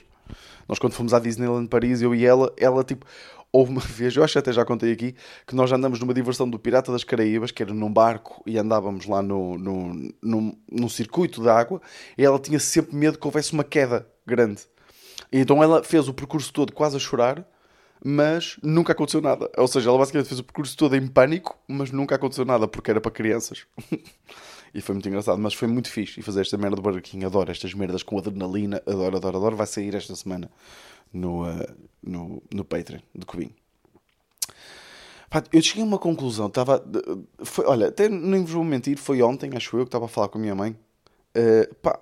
Nós, 0.67 0.79
quando 0.79 0.93
fomos 0.93 1.13
à 1.13 1.19
Disneyland 1.19 1.67
Paris, 1.67 2.01
eu 2.01 2.13
e 2.13 2.25
ela, 2.25 2.51
ela 2.57 2.83
tipo 2.83 3.05
Houve 3.51 3.71
uma 3.71 3.81
vez, 3.85 4.15
eu 4.15 4.23
acho 4.23 4.33
que 4.33 4.39
até 4.39 4.51
já 4.51 4.65
contei 4.65 4.91
aqui, 4.91 5.15
que 5.45 5.55
nós 5.55 5.71
andamos 5.71 5.99
numa 5.99 6.13
diversão 6.13 6.49
do 6.49 6.59
Pirata 6.59 6.91
das 6.91 7.03
Caraíbas, 7.03 7.51
que 7.51 7.63
era 7.63 7.73
num 7.73 7.91
barco, 7.91 8.43
e 8.45 8.57
andávamos 8.57 9.05
lá 9.05 9.21
no, 9.21 9.57
no, 9.57 10.11
no, 10.21 10.57
num 10.71 10.89
circuito 10.89 11.41
de 11.41 11.49
água, 11.49 11.81
e 12.17 12.23
ela 12.23 12.39
tinha 12.39 12.59
sempre 12.59 12.95
medo 12.95 13.17
que 13.17 13.25
houvesse 13.25 13.53
uma 13.53 13.63
queda 13.63 14.07
grande. 14.25 14.63
E 15.31 15.39
então 15.39 15.63
ela 15.63 15.83
fez 15.83 16.07
o 16.07 16.13
percurso 16.13 16.51
todo 16.53 16.73
quase 16.73 16.97
a 16.97 16.99
chorar, 16.99 17.45
mas 18.03 18.57
nunca 18.61 18.91
aconteceu 18.91 19.21
nada. 19.21 19.49
Ou 19.57 19.67
seja, 19.67 19.89
ela 19.89 19.97
basicamente 19.97 20.27
fez 20.27 20.39
o 20.39 20.43
percurso 20.43 20.77
todo 20.77 20.95
em 20.95 21.07
pânico, 21.07 21.57
mas 21.67 21.91
nunca 21.91 22.15
aconteceu 22.15 22.45
nada, 22.45 22.67
porque 22.67 22.91
era 22.91 23.01
para 23.01 23.11
crianças. 23.11 23.65
e 24.77 24.81
foi 24.81 24.93
muito 24.93 25.09
engraçado, 25.09 25.39
mas 25.39 25.55
foi 25.55 25.67
muito 25.67 25.89
fixe. 25.89 26.19
E 26.19 26.23
fazer 26.23 26.41
esta 26.41 26.55
merda 26.55 26.75
do 26.75 26.83
Burger 26.83 27.01
King, 27.01 27.25
adoro 27.25 27.49
estas 27.49 27.73
merdas 27.73 28.03
com 28.03 28.15
adrenalina, 28.15 28.79
adoro, 28.85 29.17
adoro, 29.17 29.37
adoro. 29.37 29.55
Vai 29.55 29.65
sair 29.65 29.95
esta 29.95 30.15
semana 30.15 30.51
no, 31.11 31.49
uh, 31.49 31.75
no, 32.03 32.43
no 32.53 32.63
Patreon 32.63 32.99
de 33.15 33.25
Cubinho. 33.25 33.55
Eu 35.51 35.61
cheguei 35.63 35.81
a 35.81 35.85
uma 35.85 35.97
conclusão. 35.97 36.47
Tava, 36.47 36.85
foi, 37.39 37.65
olha, 37.65 37.87
até 37.87 38.07
nem 38.07 38.43
vos 38.43 38.51
vou 38.51 38.63
mentir, 38.63 38.99
foi 38.99 39.19
ontem, 39.23 39.49
acho 39.55 39.75
eu, 39.77 39.83
que 39.83 39.87
estava 39.87 40.05
a 40.05 40.07
falar 40.07 40.27
com 40.27 40.37
a 40.37 40.41
minha 40.41 40.53
mãe. 40.53 40.77
Uh, 41.35 41.73
pá, 41.81 41.99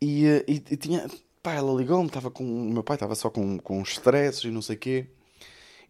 e, 0.00 0.26
uh, 0.28 0.44
e, 0.46 0.54
e, 0.70 0.76
tinha. 0.76 1.10
Pá, 1.42 1.54
ela 1.54 1.72
ligou-me, 1.76 2.06
estava 2.06 2.30
com. 2.30 2.44
O 2.44 2.72
meu 2.72 2.84
pai 2.84 2.94
estava 2.94 3.16
só 3.16 3.28
com, 3.28 3.58
com 3.58 3.82
estresses 3.82 4.44
e 4.44 4.52
não 4.52 4.62
sei 4.62 4.76
o 4.76 4.78
quê. 4.78 5.06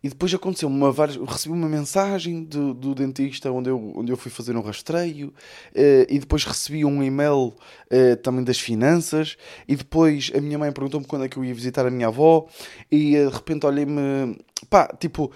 E 0.02 0.08
depois 0.08 0.32
aconteceu 0.32 0.68
uma 0.68 0.90
várias. 0.90 1.16
Recebi 1.16 1.54
uma 1.54 1.68
mensagem 1.68 2.42
do, 2.44 2.72
do 2.72 2.94
dentista 2.94 3.50
onde 3.52 3.68
eu, 3.68 3.92
onde 3.94 4.10
eu 4.10 4.16
fui 4.16 4.30
fazer 4.30 4.56
um 4.56 4.62
rastreio, 4.62 5.28
uh, 5.28 6.06
e 6.08 6.18
depois 6.18 6.44
recebi 6.44 6.84
um 6.84 7.02
e-mail 7.02 7.54
uh, 7.54 8.16
também 8.22 8.42
das 8.42 8.58
finanças, 8.58 9.36
e 9.68 9.76
depois 9.76 10.32
a 10.34 10.40
minha 10.40 10.58
mãe 10.58 10.72
perguntou-me 10.72 11.06
quando 11.06 11.24
é 11.24 11.28
que 11.28 11.36
eu 11.36 11.44
ia 11.44 11.54
visitar 11.54 11.86
a 11.86 11.90
minha 11.90 12.08
avó, 12.08 12.46
e 12.90 13.16
uh, 13.18 13.28
de 13.28 13.36
repente 13.36 13.66
olhei-me. 13.66 14.38
pá, 14.68 14.88
tipo, 14.98 15.30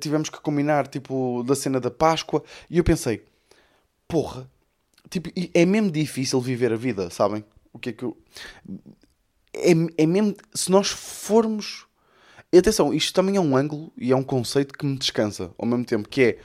tivemos 0.00 0.30
que 0.30 0.40
combinar, 0.40 0.86
tipo, 0.86 1.42
da 1.44 1.56
cena 1.56 1.80
da 1.80 1.90
Páscoa, 1.90 2.42
e 2.70 2.78
eu 2.78 2.84
pensei, 2.84 3.24
porra, 4.06 4.48
tipo, 5.10 5.28
é 5.52 5.66
mesmo 5.66 5.90
difícil 5.90 6.40
viver 6.40 6.72
a 6.72 6.76
vida, 6.76 7.10
sabem? 7.10 7.44
O 7.72 7.78
que 7.78 7.90
é 7.90 7.92
que 7.92 8.04
eu. 8.04 8.16
É, 9.52 9.72
é 9.98 10.06
mesmo. 10.06 10.34
Se 10.52 10.70
nós 10.70 10.88
formos 10.88 11.83
e 12.54 12.58
atenção, 12.58 12.94
isto 12.94 13.12
também 13.12 13.34
é 13.34 13.40
um 13.40 13.56
ângulo 13.56 13.92
e 13.98 14.12
é 14.12 14.16
um 14.16 14.22
conceito 14.22 14.78
que 14.78 14.86
me 14.86 14.96
descansa 14.96 15.52
ao 15.58 15.66
mesmo 15.66 15.84
tempo, 15.84 16.08
que 16.08 16.22
é 16.22 16.38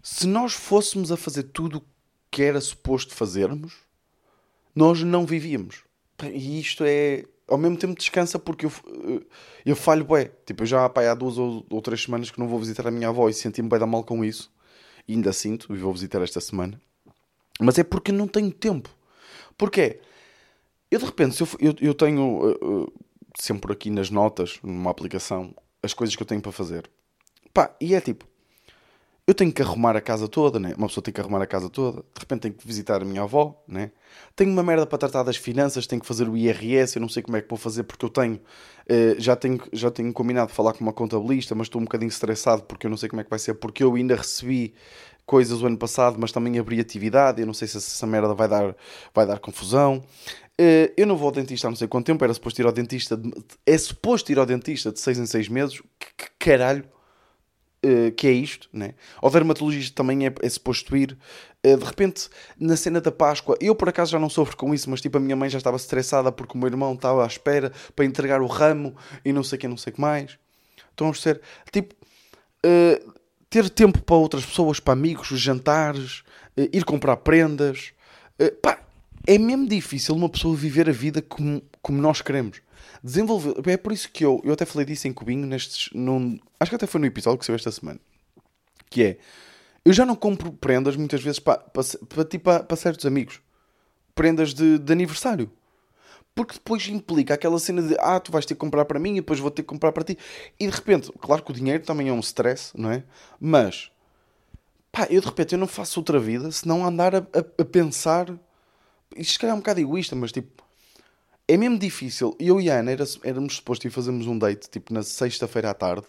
se 0.00 0.28
nós 0.28 0.52
fôssemos 0.52 1.10
a 1.10 1.16
fazer 1.16 1.42
tudo 1.42 1.78
o 1.78 1.82
que 2.30 2.40
era 2.40 2.60
suposto 2.60 3.12
fazermos, 3.12 3.74
nós 4.72 5.02
não 5.02 5.26
vivíamos. 5.26 5.82
E 6.32 6.60
isto 6.60 6.84
é 6.86 7.24
ao 7.48 7.58
mesmo 7.58 7.76
tempo 7.76 7.98
descansa 7.98 8.38
porque 8.38 8.66
eu, 8.66 8.72
eu 9.66 9.74
falho 9.74 10.04
bué. 10.04 10.30
Tipo, 10.46 10.62
eu 10.62 10.66
já 10.66 10.88
pá, 10.88 11.10
há 11.10 11.14
duas 11.14 11.36
ou, 11.36 11.66
ou, 11.68 11.82
três 11.82 12.04
semanas 12.04 12.30
que 12.30 12.38
não 12.38 12.46
vou 12.46 12.60
visitar 12.60 12.86
a 12.86 12.90
minha 12.92 13.08
avó 13.08 13.28
e 13.28 13.34
senti-me 13.34 13.68
bem 13.68 13.80
da 13.80 13.86
mal 13.88 14.04
com 14.04 14.24
isso. 14.24 14.52
E 15.08 15.14
ainda 15.14 15.32
sinto, 15.32 15.74
e 15.74 15.78
vou 15.78 15.92
visitar 15.92 16.22
esta 16.22 16.40
semana. 16.40 16.80
Mas 17.58 17.76
é 17.76 17.82
porque 17.82 18.12
não 18.12 18.28
tenho 18.28 18.52
tempo. 18.52 18.88
Porquê? 19.58 19.98
Eu 20.88 21.00
de 21.00 21.06
repente, 21.06 21.40
eu, 21.40 21.48
eu, 21.58 21.74
eu 21.80 21.92
tenho. 21.92 22.22
Uh, 22.22 22.82
uh, 22.84 22.92
sempre 23.38 23.72
aqui 23.72 23.90
nas 23.90 24.10
notas, 24.10 24.58
numa 24.62 24.90
aplicação, 24.90 25.54
as 25.82 25.94
coisas 25.94 26.14
que 26.16 26.22
eu 26.22 26.26
tenho 26.26 26.40
para 26.40 26.52
fazer. 26.52 26.90
Pá, 27.52 27.74
e 27.80 27.94
é 27.94 28.00
tipo, 28.00 28.26
eu 29.26 29.34
tenho 29.34 29.52
que 29.52 29.62
arrumar 29.62 29.96
a 29.96 30.00
casa 30.00 30.26
toda, 30.26 30.58
né? 30.58 30.74
Uma 30.76 30.88
pessoa 30.88 31.02
tem 31.02 31.14
que 31.14 31.20
arrumar 31.20 31.40
a 31.40 31.46
casa 31.46 31.70
toda. 31.70 31.98
De 31.98 32.20
repente 32.20 32.40
tenho 32.40 32.54
que 32.54 32.66
visitar 32.66 33.00
a 33.02 33.04
minha 33.04 33.22
avó, 33.22 33.62
né? 33.68 33.92
Tenho 34.34 34.50
uma 34.50 34.62
merda 34.62 34.84
para 34.84 34.98
tratar 34.98 35.22
das 35.22 35.36
finanças, 35.36 35.86
tenho 35.86 36.00
que 36.00 36.06
fazer 36.08 36.28
o 36.28 36.36
IRS, 36.36 36.96
eu 36.96 37.00
não 37.00 37.08
sei 37.08 37.22
como 37.22 37.36
é 37.36 37.40
que 37.40 37.48
vou 37.48 37.58
fazer 37.58 37.84
porque 37.84 38.04
eu 38.04 38.10
tenho, 38.10 38.40
eh, 38.88 39.14
já 39.18 39.36
tenho, 39.36 39.60
já 39.72 39.90
tenho 39.90 40.12
combinado 40.12 40.52
falar 40.52 40.72
com 40.72 40.80
uma 40.80 40.92
contabilista, 40.92 41.54
mas 41.54 41.66
estou 41.66 41.80
um 41.80 41.84
bocadinho 41.84 42.08
estressado 42.08 42.64
porque 42.64 42.86
eu 42.86 42.90
não 42.90 42.96
sei 42.96 43.08
como 43.08 43.20
é 43.20 43.24
que 43.24 43.30
vai 43.30 43.38
ser, 43.38 43.54
porque 43.54 43.84
eu 43.84 43.94
ainda 43.94 44.16
recebi 44.16 44.74
coisas 45.24 45.62
o 45.62 45.66
ano 45.66 45.78
passado, 45.78 46.16
mas 46.18 46.32
também 46.32 46.58
abri 46.58 46.80
atividade, 46.80 47.40
eu 47.40 47.46
não 47.46 47.54
sei 47.54 47.68
se 47.68 47.76
essa 47.76 48.06
merda 48.06 48.34
vai 48.34 48.48
dar, 48.48 48.76
vai 49.14 49.26
dar 49.26 49.38
confusão. 49.38 50.02
Uh, 50.60 50.92
eu 50.96 51.06
não 51.06 51.16
vou 51.16 51.26
ao 51.26 51.32
dentista 51.32 51.66
há 51.66 51.70
não 51.70 51.76
sei 51.76 51.88
quanto 51.88 52.06
tempo, 52.06 52.22
era 52.22 52.34
suposto 52.34 52.60
ir 52.60 52.66
ao 52.66 52.72
dentista, 52.72 53.16
de, 53.16 53.32
é 53.66 53.78
suposto 53.78 54.30
ir 54.30 54.38
ao 54.38 54.46
dentista 54.46 54.92
de 54.92 55.00
6 55.00 55.18
em 55.18 55.26
6 55.26 55.48
meses, 55.48 55.80
que, 55.98 56.06
que 56.16 56.30
caralho 56.38 56.84
uh, 57.84 58.12
que 58.12 58.26
é 58.26 58.32
isto, 58.32 58.68
né? 58.72 58.94
Ao 59.20 59.30
dermatologista 59.30 59.94
também 59.94 60.26
é, 60.26 60.34
é 60.42 60.48
suposto 60.48 60.96
ir. 60.96 61.16
Uh, 61.66 61.76
de 61.76 61.84
repente, 61.84 62.28
na 62.58 62.76
cena 62.76 63.00
da 63.00 63.10
Páscoa, 63.10 63.56
eu 63.60 63.74
por 63.74 63.88
acaso 63.88 64.12
já 64.12 64.18
não 64.18 64.28
sofro 64.28 64.56
com 64.56 64.74
isso, 64.74 64.90
mas 64.90 65.00
tipo 65.00 65.16
a 65.16 65.20
minha 65.20 65.36
mãe 65.36 65.48
já 65.48 65.58
estava 65.58 65.76
estressada 65.76 66.30
porque 66.30 66.56
o 66.56 66.58
meu 66.58 66.68
irmão 66.68 66.92
estava 66.94 67.24
à 67.24 67.26
espera 67.26 67.72
para 67.96 68.04
entregar 68.04 68.42
o 68.42 68.46
ramo 68.46 68.94
e 69.24 69.32
não 69.32 69.42
sei 69.42 69.58
que, 69.58 69.66
não 69.66 69.76
sei 69.76 69.90
o 69.90 69.94
que 69.94 70.00
mais. 70.00 70.38
Estão 70.90 71.08
a 71.08 71.14
ser, 71.14 71.40
tipo, 71.72 71.94
ter 73.48 73.70
tempo 73.70 74.02
para 74.02 74.16
outras 74.16 74.44
pessoas, 74.44 74.78
para 74.78 74.92
amigos, 74.92 75.28
jantares, 75.28 76.22
ir 76.54 76.84
comprar 76.84 77.16
prendas. 77.16 77.94
pá, 78.60 78.78
é 79.26 79.38
mesmo 79.38 79.68
difícil 79.68 80.14
uma 80.14 80.28
pessoa 80.28 80.56
viver 80.56 80.88
a 80.88 80.92
vida 80.92 81.22
como, 81.22 81.62
como 81.80 82.00
nós 82.00 82.20
queremos. 82.20 82.60
Desenvolver. 83.02 83.54
É 83.68 83.76
por 83.76 83.92
isso 83.92 84.10
que 84.10 84.24
eu, 84.24 84.40
eu 84.44 84.52
até 84.52 84.64
falei 84.64 84.86
disso 84.86 85.06
em 85.08 85.12
Cubinho, 85.12 85.46
nestes. 85.46 85.90
Num, 85.92 86.38
acho 86.58 86.70
que 86.70 86.76
até 86.76 86.86
foi 86.86 87.00
no 87.00 87.06
episódio 87.06 87.38
que 87.38 87.46
saiu 87.46 87.56
esta 87.56 87.70
semana. 87.70 88.00
Que 88.90 89.02
é. 89.02 89.18
Eu 89.84 89.92
já 89.92 90.06
não 90.06 90.14
compro 90.14 90.52
prendas 90.52 90.96
muitas 90.96 91.22
vezes 91.22 91.38
para, 91.38 91.58
para, 91.58 91.82
para, 92.08 92.24
tipo, 92.24 92.64
para, 92.64 92.76
certos 92.76 93.06
amigos. 93.06 93.40
Prendas 94.14 94.54
de, 94.54 94.78
de 94.78 94.92
aniversário. 94.92 95.50
Porque 96.34 96.54
depois 96.54 96.86
implica 96.88 97.34
aquela 97.34 97.58
cena 97.58 97.82
de 97.82 97.96
ah, 97.98 98.18
tu 98.18 98.32
vais 98.32 98.46
ter 98.46 98.54
que 98.54 98.60
comprar 98.60 98.84
para 98.84 98.98
mim 98.98 99.12
e 99.12 99.16
depois 99.16 99.38
vou 99.38 99.50
ter 99.50 99.62
que 99.62 99.68
comprar 99.68 99.92
para 99.92 100.04
ti. 100.04 100.16
E 100.58 100.66
de 100.66 100.72
repente, 100.72 101.12
claro 101.20 101.42
que 101.42 101.50
o 101.50 101.54
dinheiro 101.54 101.84
também 101.84 102.08
é 102.08 102.12
um 102.12 102.20
stress, 102.20 102.72
não 102.74 102.90
é? 102.90 103.04
Mas, 103.38 103.90
pá, 104.90 105.06
eu 105.10 105.20
de 105.20 105.26
repente 105.26 105.54
eu 105.54 105.58
não 105.58 105.66
faço 105.66 106.00
outra 106.00 106.18
vida 106.18 106.50
senão 106.50 106.86
andar 106.86 107.14
a, 107.14 107.18
a, 107.18 107.62
a 107.62 107.64
pensar 107.64 108.32
isto 109.16 109.32
se 109.32 109.38
calhar 109.38 109.54
é 109.54 109.56
um 109.56 109.60
bocado 109.60 109.80
egoísta, 109.80 110.14
mas 110.16 110.32
tipo, 110.32 110.62
é 111.46 111.56
mesmo 111.56 111.78
difícil. 111.78 112.36
Eu 112.38 112.60
e 112.60 112.70
a 112.70 112.78
Ana 112.78 112.92
era, 112.92 113.04
éramos 113.24 113.56
supostos 113.56 113.84
ir 113.86 113.90
fazermos 113.90 114.26
um 114.26 114.38
date, 114.38 114.70
tipo, 114.70 114.92
na 114.92 115.02
sexta-feira 115.02 115.70
à 115.70 115.74
tarde, 115.74 116.06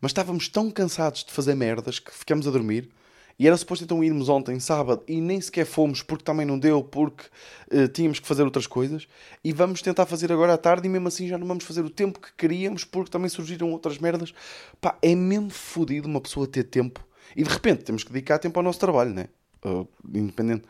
mas 0.00 0.10
estávamos 0.10 0.48
tão 0.48 0.70
cansados 0.70 1.24
de 1.24 1.32
fazer 1.32 1.54
merdas 1.54 1.98
que 1.98 2.12
ficamos 2.12 2.46
a 2.46 2.50
dormir. 2.50 2.90
E 3.38 3.46
era 3.46 3.56
suposto 3.56 3.84
então 3.84 4.04
irmos 4.04 4.28
ontem, 4.28 4.60
sábado, 4.60 5.02
e 5.08 5.18
nem 5.18 5.40
sequer 5.40 5.64
fomos 5.64 6.02
porque 6.02 6.22
também 6.22 6.44
não 6.44 6.58
deu, 6.58 6.84
porque 6.84 7.24
uh, 7.72 7.88
tínhamos 7.88 8.20
que 8.20 8.26
fazer 8.26 8.42
outras 8.42 8.66
coisas. 8.66 9.08
E 9.42 9.50
vamos 9.50 9.80
tentar 9.80 10.04
fazer 10.04 10.30
agora 10.30 10.52
à 10.52 10.58
tarde, 10.58 10.86
e 10.86 10.90
mesmo 10.90 11.08
assim 11.08 11.26
já 11.26 11.38
não 11.38 11.46
vamos 11.46 11.64
fazer 11.64 11.82
o 11.82 11.88
tempo 11.88 12.20
que 12.20 12.28
queríamos 12.36 12.84
porque 12.84 13.10
também 13.10 13.30
surgiram 13.30 13.72
outras 13.72 13.96
merdas. 13.96 14.34
Pá, 14.78 14.98
é 15.00 15.14
mesmo 15.14 15.48
fodido 15.48 16.06
uma 16.06 16.20
pessoa 16.20 16.46
ter 16.46 16.64
tempo. 16.64 17.02
E 17.34 17.42
de 17.42 17.48
repente 17.48 17.82
temos 17.82 18.04
que 18.04 18.12
dedicar 18.12 18.38
tempo 18.38 18.58
ao 18.58 18.62
nosso 18.62 18.78
trabalho, 18.78 19.14
né? 19.14 19.28
Uh, 19.64 19.88
independente. 20.14 20.64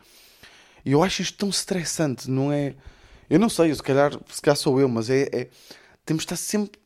E 0.85 0.91
eu 0.91 1.03
acho 1.03 1.21
isto 1.21 1.37
tão 1.37 1.49
estressante, 1.49 2.29
não 2.29 2.51
é? 2.51 2.75
Eu 3.29 3.39
não 3.39 3.49
sei, 3.49 3.73
se 3.73 3.83
calhar, 3.83 4.11
se 4.29 4.41
calhar 4.41 4.57
sou 4.57 4.79
eu, 4.79 4.89
mas 4.89 5.09
é, 5.09 5.29
é... 5.31 5.49
Temos 6.05 6.23
de 6.23 6.33
estar 6.33 6.35
sempre. 6.35 6.79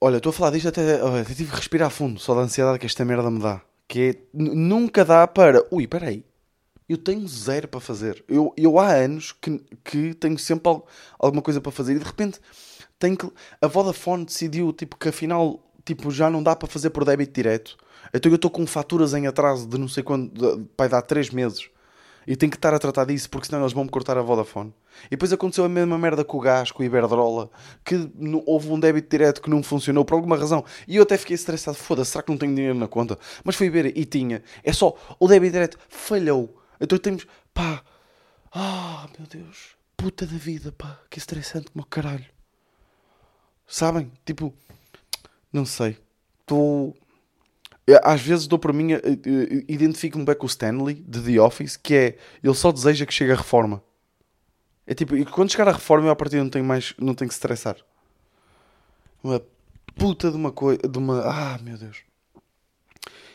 Olha, 0.00 0.16
estou 0.18 0.30
a 0.30 0.32
falar 0.32 0.50
disto 0.50 0.68
até. 0.68 0.96
Até 0.96 1.34
tive 1.34 1.50
que 1.50 1.56
respirar 1.56 1.90
fundo, 1.90 2.20
só 2.20 2.34
da 2.34 2.42
ansiedade 2.42 2.78
que 2.78 2.86
esta 2.86 3.04
merda 3.04 3.30
me 3.30 3.40
dá. 3.40 3.60
Que 3.88 4.00
é. 4.00 4.16
Nunca 4.34 5.04
dá 5.04 5.26
para. 5.26 5.66
Ui, 5.70 5.86
peraí. 5.86 6.24
Eu 6.88 6.98
tenho 6.98 7.26
zero 7.26 7.68
para 7.68 7.80
fazer. 7.80 8.22
Eu, 8.28 8.52
eu 8.56 8.78
há 8.78 8.92
anos 8.92 9.32
que, 9.32 9.60
que 9.82 10.14
tenho 10.14 10.38
sempre 10.38 10.70
alguma 11.18 11.40
coisa 11.40 11.60
para 11.60 11.72
fazer 11.72 11.94
e 11.94 11.98
de 11.98 12.04
repente 12.04 12.38
tenho 12.98 13.16
que. 13.16 13.30
A 13.60 13.66
Vodafone 13.66 14.24
decidiu 14.24 14.72
tipo, 14.72 14.96
que 14.96 15.08
afinal 15.08 15.60
tipo, 15.84 16.10
já 16.10 16.28
não 16.28 16.42
dá 16.42 16.54
para 16.54 16.68
fazer 16.68 16.90
por 16.90 17.04
débito 17.04 17.32
direto. 17.32 17.76
Então 18.12 18.30
eu 18.30 18.36
estou 18.36 18.50
com 18.50 18.66
faturas 18.66 19.14
em 19.14 19.26
atraso 19.26 19.66
de 19.66 19.78
não 19.78 19.88
sei 19.88 20.02
quando. 20.02 20.68
Vai 20.76 20.88
dar 20.88 21.02
3 21.02 21.30
meses. 21.30 21.70
E 22.26 22.36
tenho 22.36 22.50
que 22.50 22.56
estar 22.56 22.72
a 22.72 22.78
tratar 22.78 23.04
disso 23.04 23.28
porque 23.28 23.46
senão 23.46 23.62
eles 23.62 23.72
vão-me 23.72 23.90
cortar 23.90 24.16
a 24.16 24.22
Vodafone. 24.22 24.72
E 25.06 25.10
depois 25.10 25.32
aconteceu 25.32 25.64
a 25.64 25.68
mesma 25.68 25.98
merda 25.98 26.24
com 26.24 26.38
o 26.38 26.40
gás, 26.40 26.70
com 26.70 26.82
o 26.82 26.86
Iberdrola, 26.86 27.50
que 27.84 28.10
houve 28.46 28.70
um 28.70 28.78
débito 28.78 29.10
direto 29.10 29.42
que 29.42 29.50
não 29.50 29.62
funcionou 29.62 30.04
por 30.04 30.14
alguma 30.14 30.36
razão. 30.36 30.64
E 30.86 30.96
eu 30.96 31.02
até 31.02 31.16
fiquei 31.16 31.34
estressado. 31.34 31.76
Foda-se, 31.76 32.12
será 32.12 32.22
que 32.22 32.30
não 32.30 32.38
tenho 32.38 32.54
dinheiro 32.54 32.78
na 32.78 32.86
conta? 32.88 33.18
Mas 33.44 33.56
fui 33.56 33.68
ver 33.70 33.96
e 33.96 34.04
tinha. 34.04 34.42
É 34.62 34.72
só, 34.72 34.96
o 35.18 35.26
débito 35.26 35.52
direto 35.52 35.78
falhou. 35.88 36.62
Então 36.80 36.98
temos, 36.98 37.26
pá, 37.52 37.82
ah, 38.52 39.08
meu 39.18 39.26
Deus, 39.26 39.76
puta 39.96 40.26
da 40.26 40.36
vida, 40.36 40.72
pá, 40.72 41.00
que 41.08 41.18
estressante 41.18 41.70
como 41.70 41.86
caralho. 41.86 42.26
Sabem? 43.66 44.12
Tipo, 44.24 44.52
não 45.52 45.64
sei. 45.64 45.96
Estou 46.40 46.94
às 48.02 48.20
vezes 48.20 48.46
dou 48.46 48.58
para 48.58 48.72
mim, 48.72 48.92
eh, 48.92 49.00
eh, 49.04 49.64
identifico-me 49.68 50.24
bem 50.24 50.34
com 50.36 50.44
o 50.44 50.48
Stanley 50.48 50.94
de 51.06 51.20
The 51.20 51.40
Office, 51.40 51.76
que 51.76 51.94
é 51.94 52.16
ele 52.42 52.54
só 52.54 52.70
deseja 52.70 53.04
que 53.04 53.12
chegue 53.12 53.32
a 53.32 53.36
reforma. 53.36 53.82
É 54.86 54.94
tipo, 54.94 55.16
e 55.16 55.24
quando 55.24 55.50
chegar 55.50 55.68
a 55.68 55.72
reforma, 55.72 56.06
eu 56.06 56.12
a 56.12 56.16
partir 56.16 56.36
não 56.36 56.48
tenho 56.50 56.64
mais, 56.64 56.94
não 56.98 57.14
tenho 57.14 57.28
que 57.28 57.34
estressar. 57.34 57.76
Uma 59.22 59.40
puta 59.96 60.30
de 60.30 60.36
uma 60.36 60.50
coisa, 60.52 60.80
de 60.88 60.98
uma, 60.98 61.20
ah, 61.22 61.58
meu 61.62 61.76
Deus. 61.76 61.98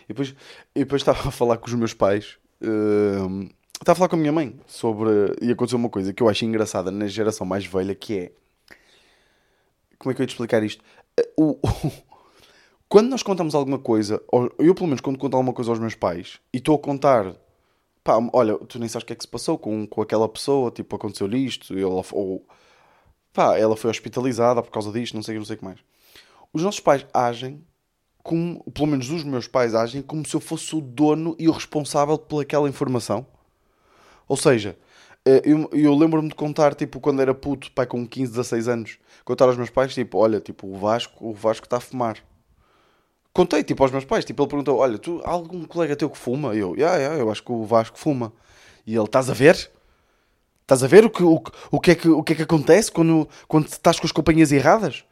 E 0.04 0.08
depois, 0.10 0.36
e 0.76 0.80
depois 0.80 1.02
estava 1.02 1.28
a 1.28 1.32
falar 1.32 1.58
com 1.58 1.68
os 1.68 1.74
meus 1.74 1.94
pais, 1.94 2.38
uh, 2.62 3.44
estava 3.74 3.92
a 3.92 3.96
falar 3.96 4.10
com 4.10 4.16
a 4.16 4.20
minha 4.20 4.32
mãe 4.32 4.58
sobre, 4.66 5.10
e 5.42 5.52
aconteceu 5.52 5.78
uma 5.78 5.90
coisa 5.90 6.14
que 6.14 6.24
eu 6.24 6.30
acho 6.30 6.46
engraçada 6.46 6.90
na 6.92 7.08
geração 7.08 7.46
mais 7.46 7.66
velha, 7.66 7.94
que 7.94 8.18
é, 8.18 8.32
como 10.00 10.12
é 10.12 10.16
que 10.16 10.22
eu 10.22 10.24
ia 10.24 10.28
te 10.28 10.32
explicar 10.32 10.64
isto? 10.64 10.84
o- 11.38 11.58
quando 12.90 13.10
nós 13.10 13.22
contamos 13.22 13.54
alguma 13.54 13.78
coisa, 13.78 14.22
eu 14.60 14.74
pelo 14.74 14.88
menos 14.88 15.02
quando 15.02 15.18
conto 15.18 15.36
alguma 15.36 15.54
coisa 15.54 15.72
aos 15.72 15.80
meus 15.80 15.96
pais 15.96 16.40
e 16.54 16.58
estou 16.58 16.76
a 16.76 16.80
contar, 16.80 17.36
pá, 18.04 18.18
olha, 18.32 18.58
tu 18.60 18.80
nem 18.80 18.88
sabes 18.88 19.04
o 19.04 19.08
que 19.08 19.14
é 19.14 19.16
que 19.16 19.24
se 19.24 19.28
passou 19.28 19.58
com, 19.58 19.86
com 19.86 20.02
aquela 20.02 20.28
pessoa, 20.30 20.72
tipo, 20.72 20.96
aconteceu-lhe 20.96 21.38
isto, 21.46 21.78
ela, 21.78 22.02
ou 22.14 22.46
pá, 23.34 23.58
ela 23.58 23.76
foi 23.76 23.90
hospitalizada 23.90 24.64
por 24.64 24.72
causa 24.72 24.92
disto, 24.92 25.16
não 25.16 25.22
sei, 25.22 25.38
não 25.38 25.44
sei 25.44 25.56
o 25.56 25.60
que 25.60 25.66
mais. 25.66 25.80
Os 26.54 26.64
nossos 26.64 26.80
pais 26.80 27.06
agem 27.14 27.62
como, 28.24 28.64
pelo 28.72 28.88
menos 28.88 29.10
os 29.10 29.24
meus 29.24 29.48
pais 29.48 29.76
agem 29.76 30.02
como 30.02 30.26
se 30.26 30.36
eu 30.36 30.40
fosse 30.40 30.76
o 30.76 30.82
dono 30.82 31.36
e 31.38 31.50
o 31.50 31.52
responsável 31.52 32.18
pelaquela 32.18 32.70
informação. 32.70 33.28
Ou 34.30 34.38
seja, 34.38 34.78
eh, 35.26 35.42
eu, 35.44 35.70
eu 35.74 35.94
lembro-me 35.94 36.30
de 36.30 36.36
contar, 36.36 36.74
tipo, 36.74 37.02
quando 37.02 37.22
era 37.22 37.34
puto, 37.34 37.72
pai 37.74 37.86
com 37.86 38.08
15, 38.08 38.32
16 38.32 38.68
anos, 38.70 38.98
contar 39.26 39.46
aos 39.46 39.58
meus 39.58 39.70
pais, 39.70 39.94
tipo, 39.94 40.18
olha, 40.18 40.40
tipo, 40.40 40.68
o 40.68 40.78
Vasco, 40.78 41.28
o 41.28 41.34
Vasco 41.34 41.66
está 41.66 41.78
a 41.78 41.82
fumar. 41.82 42.18
Contei, 43.38 43.64
tipo, 43.64 43.84
aos 43.84 43.92
meus 43.92 44.04
pais, 44.04 44.26
tipo, 44.26 44.42
ele 44.42 44.50
perguntou, 44.50 44.80
olha, 44.80 44.98
tu, 44.98 45.22
há 45.24 45.30
algum 45.30 45.64
colega 45.64 45.96
teu 45.96 46.10
que 46.10 46.18
fuma? 46.18 46.56
E 46.56 46.58
eu, 46.58 46.76
yeah, 46.76 46.98
yeah, 46.98 47.20
eu 47.20 47.30
acho 47.30 47.44
que 47.44 47.52
o 47.52 47.66
Vasco 47.66 47.96
fuma. 47.96 48.34
E 48.84 48.96
ele, 48.96 49.04
estás 49.04 49.30
a 49.30 49.34
ver? 49.36 49.70
Estás 50.64 50.84
a 50.84 50.88
ver 50.88 51.06
o 51.06 51.10
que, 51.12 51.22
o, 51.22 51.44
o, 51.70 51.80
que 51.80 51.92
é 51.92 51.96
que, 51.96 52.10
o 52.10 52.24
que 52.24 52.34
é 52.34 52.36
que 52.36 52.42
acontece 52.42 52.92
quando, 52.92 53.30
quando 53.48 53.68
estás 53.68 54.00
com 54.00 54.08
as 54.08 54.12
companhias 54.12 54.52
erradas? 54.52 55.04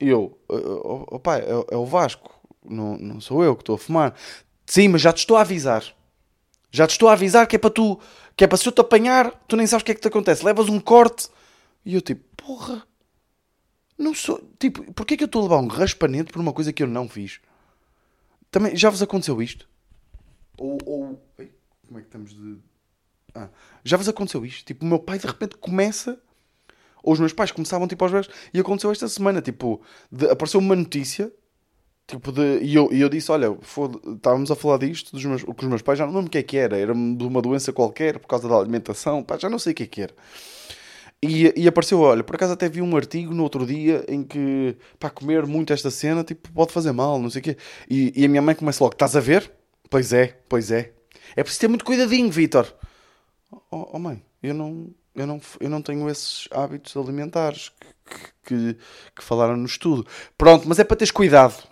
E 0.00 0.08
eu, 0.08 0.38
oh, 0.48 1.04
oh, 1.06 1.18
pai, 1.18 1.42
é, 1.42 1.74
é 1.74 1.76
o 1.76 1.84
Vasco, 1.84 2.30
não, 2.64 2.96
não 2.96 3.20
sou 3.20 3.44
eu 3.44 3.54
que 3.54 3.60
estou 3.60 3.74
a 3.74 3.78
fumar. 3.78 4.14
Sim, 4.64 4.88
mas 4.88 5.02
já 5.02 5.12
te 5.12 5.18
estou 5.18 5.36
a 5.36 5.42
avisar. 5.42 5.84
Já 6.70 6.86
te 6.86 6.92
estou 6.92 7.10
a 7.10 7.12
avisar 7.12 7.46
que 7.46 7.56
é 7.56 7.58
para 7.58 7.68
tu, 7.68 8.00
que 8.34 8.44
é 8.44 8.46
para 8.46 8.56
se 8.56 8.66
eu 8.66 8.72
te 8.72 8.80
apanhar, 8.80 9.30
tu 9.46 9.54
nem 9.54 9.66
sabes 9.66 9.82
o 9.82 9.84
que 9.84 9.92
é 9.92 9.94
que 9.94 10.00
te 10.00 10.08
acontece. 10.08 10.42
Levas 10.42 10.70
um 10.70 10.80
corte. 10.80 11.28
E 11.84 11.94
eu 11.94 12.00
tipo, 12.00 12.24
porra, 12.42 12.86
não 13.98 14.14
sou, 14.14 14.40
tipo, 14.58 14.82
porquê 14.94 15.12
é 15.12 15.16
que 15.18 15.24
eu 15.24 15.26
estou 15.26 15.42
a 15.42 15.44
levar 15.44 15.58
um 15.58 15.68
raspanete 15.68 16.32
por 16.32 16.40
uma 16.40 16.54
coisa 16.54 16.72
que 16.72 16.82
eu 16.82 16.86
não 16.86 17.06
fiz? 17.06 17.38
Também, 18.56 18.74
já 18.74 18.88
vos 18.88 19.02
aconteceu 19.02 19.42
isto? 19.42 19.68
Ou, 20.56 20.78
ou, 20.86 21.22
Ei, 21.38 21.52
como 21.86 21.98
é 21.98 22.00
que 22.00 22.08
estamos 22.08 22.32
de... 22.32 22.56
Ah, 23.34 23.50
já 23.84 23.98
vos 23.98 24.08
aconteceu 24.08 24.46
isto? 24.46 24.64
Tipo, 24.64 24.82
o 24.82 24.88
meu 24.88 24.98
pai 24.98 25.18
de 25.18 25.26
repente 25.26 25.58
começa 25.58 26.18
ou 27.02 27.12
os 27.12 27.20
meus 27.20 27.34
pais 27.34 27.52
começavam 27.52 27.86
tipo 27.86 28.02
aos 28.02 28.10
berros 28.12 28.30
e 28.54 28.58
aconteceu 28.58 28.90
esta 28.90 29.06
semana, 29.08 29.42
tipo, 29.42 29.82
de- 30.10 30.30
apareceu 30.30 30.58
uma 30.58 30.74
notícia, 30.74 31.30
tipo, 32.06 32.32
de, 32.32 32.60
e, 32.62 32.74
eu, 32.74 32.90
e 32.90 32.98
eu 32.98 33.10
disse, 33.10 33.30
olha, 33.30 33.54
estávamos 34.16 34.50
a 34.50 34.56
falar 34.56 34.78
disto 34.78 35.12
dos 35.12 35.22
meus, 35.26 35.44
com 35.44 35.52
os 35.54 35.68
meus 35.68 35.82
pais, 35.82 35.98
já 35.98 36.06
não 36.06 36.14
lembro 36.14 36.28
o 36.28 36.30
que 36.30 36.38
é 36.38 36.42
que 36.42 36.56
era, 36.56 36.78
era 36.78 36.94
de 36.94 37.24
uma 37.26 37.42
doença 37.42 37.74
qualquer 37.74 38.18
por 38.18 38.26
causa 38.26 38.48
da 38.48 38.56
alimentação, 38.56 39.22
pá, 39.22 39.36
já 39.36 39.50
não 39.50 39.58
sei 39.58 39.72
o 39.72 39.76
que 39.76 39.82
é 39.82 39.86
que 39.86 40.00
era. 40.00 40.14
E, 41.28 41.52
e 41.56 41.68
apareceu, 41.68 42.00
olha, 42.00 42.22
por 42.22 42.36
acaso 42.36 42.52
até 42.52 42.68
vi 42.68 42.80
um 42.80 42.96
artigo 42.96 43.34
no 43.34 43.42
outro 43.42 43.66
dia 43.66 44.04
em 44.08 44.22
que, 44.22 44.76
pá, 44.98 45.10
comer 45.10 45.46
muito 45.46 45.72
esta 45.72 45.90
cena, 45.90 46.24
tipo, 46.24 46.50
pode 46.52 46.72
fazer 46.72 46.92
mal, 46.92 47.18
não 47.18 47.30
sei 47.30 47.40
o 47.40 47.44
quê. 47.44 47.56
E, 47.88 48.12
e 48.14 48.24
a 48.24 48.28
minha 48.28 48.42
mãe 48.42 48.54
começa 48.54 48.82
logo, 48.82 48.94
estás 48.94 49.16
a 49.16 49.20
ver? 49.20 49.50
Pois 49.90 50.12
é, 50.12 50.38
pois 50.48 50.70
é. 50.70 50.92
É 51.34 51.42
preciso 51.42 51.60
ter 51.60 51.68
muito 51.68 51.84
cuidadinho, 51.84 52.30
Vitor. 52.30 52.72
Oh, 53.70 53.90
oh, 53.92 53.98
mãe, 53.98 54.22
eu 54.42 54.54
não, 54.54 54.90
eu, 55.14 55.26
não, 55.26 55.40
eu 55.60 55.70
não 55.70 55.82
tenho 55.82 56.08
esses 56.08 56.48
hábitos 56.50 56.96
alimentares 56.96 57.70
que, 58.04 58.16
que, 58.44 58.78
que 59.14 59.24
falaram 59.24 59.56
no 59.56 59.66
estudo. 59.66 60.06
Pronto, 60.36 60.68
mas 60.68 60.78
é 60.78 60.84
para 60.84 60.96
teres 60.96 61.10
cuidado. 61.10 61.62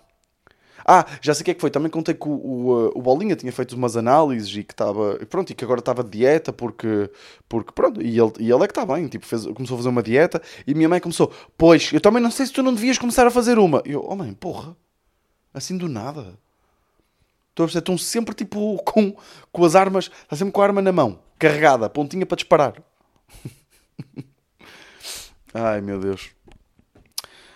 Ah, 0.87 1.03
já 1.19 1.33
sei 1.33 1.41
o 1.41 1.45
que 1.45 1.51
é 1.51 1.53
que 1.55 1.61
foi. 1.61 1.71
Também 1.71 1.89
contei 1.89 2.13
que 2.13 2.27
o, 2.27 2.31
o, 2.31 2.99
o 2.99 3.01
Bolinha 3.01 3.35
tinha 3.35 3.51
feito 3.51 3.75
umas 3.75 3.97
análises 3.97 4.55
e 4.55 4.63
que 4.63 4.73
estava. 4.73 5.15
Pronto, 5.27 5.49
e 5.49 5.55
que 5.55 5.63
agora 5.63 5.79
estava 5.79 6.03
de 6.03 6.11
dieta 6.11 6.53
porque. 6.53 7.09
porque 7.49 7.71
pronto, 7.71 8.01
e 8.01 8.19
ele, 8.19 8.31
e 8.39 8.51
ele 8.51 8.63
é 8.63 8.67
que 8.67 8.71
está 8.71 8.85
bem. 8.85 9.07
Tipo, 9.07 9.25
fez, 9.25 9.45
começou 9.47 9.75
a 9.75 9.77
fazer 9.79 9.89
uma 9.89 10.03
dieta 10.03 10.39
e 10.67 10.75
minha 10.75 10.87
mãe 10.87 10.99
começou. 10.99 11.31
Pois, 11.57 11.91
eu 11.91 11.99
também 11.99 12.21
não 12.21 12.29
sei 12.29 12.45
se 12.45 12.53
tu 12.53 12.61
não 12.61 12.73
devias 12.73 12.99
começar 12.99 13.25
a 13.25 13.31
fazer 13.31 13.57
uma. 13.57 13.81
E 13.83 13.93
eu, 13.93 14.05
oh 14.07 14.15
mãe, 14.15 14.31
porra, 14.33 14.77
assim 15.53 15.75
do 15.75 15.89
nada. 15.89 16.37
Estão 17.57 17.97
sempre 17.97 18.35
tipo 18.35 18.77
com, 18.85 19.15
com 19.51 19.65
as 19.65 19.75
armas, 19.75 20.11
está 20.23 20.35
sempre 20.35 20.51
com 20.51 20.61
a 20.61 20.65
arma 20.65 20.81
na 20.81 20.91
mão, 20.91 21.19
carregada, 21.39 21.89
pontinha 21.89 22.25
para 22.25 22.35
disparar. 22.35 22.83
Ai 25.53 25.81
meu 25.81 25.99
Deus. 25.99 26.31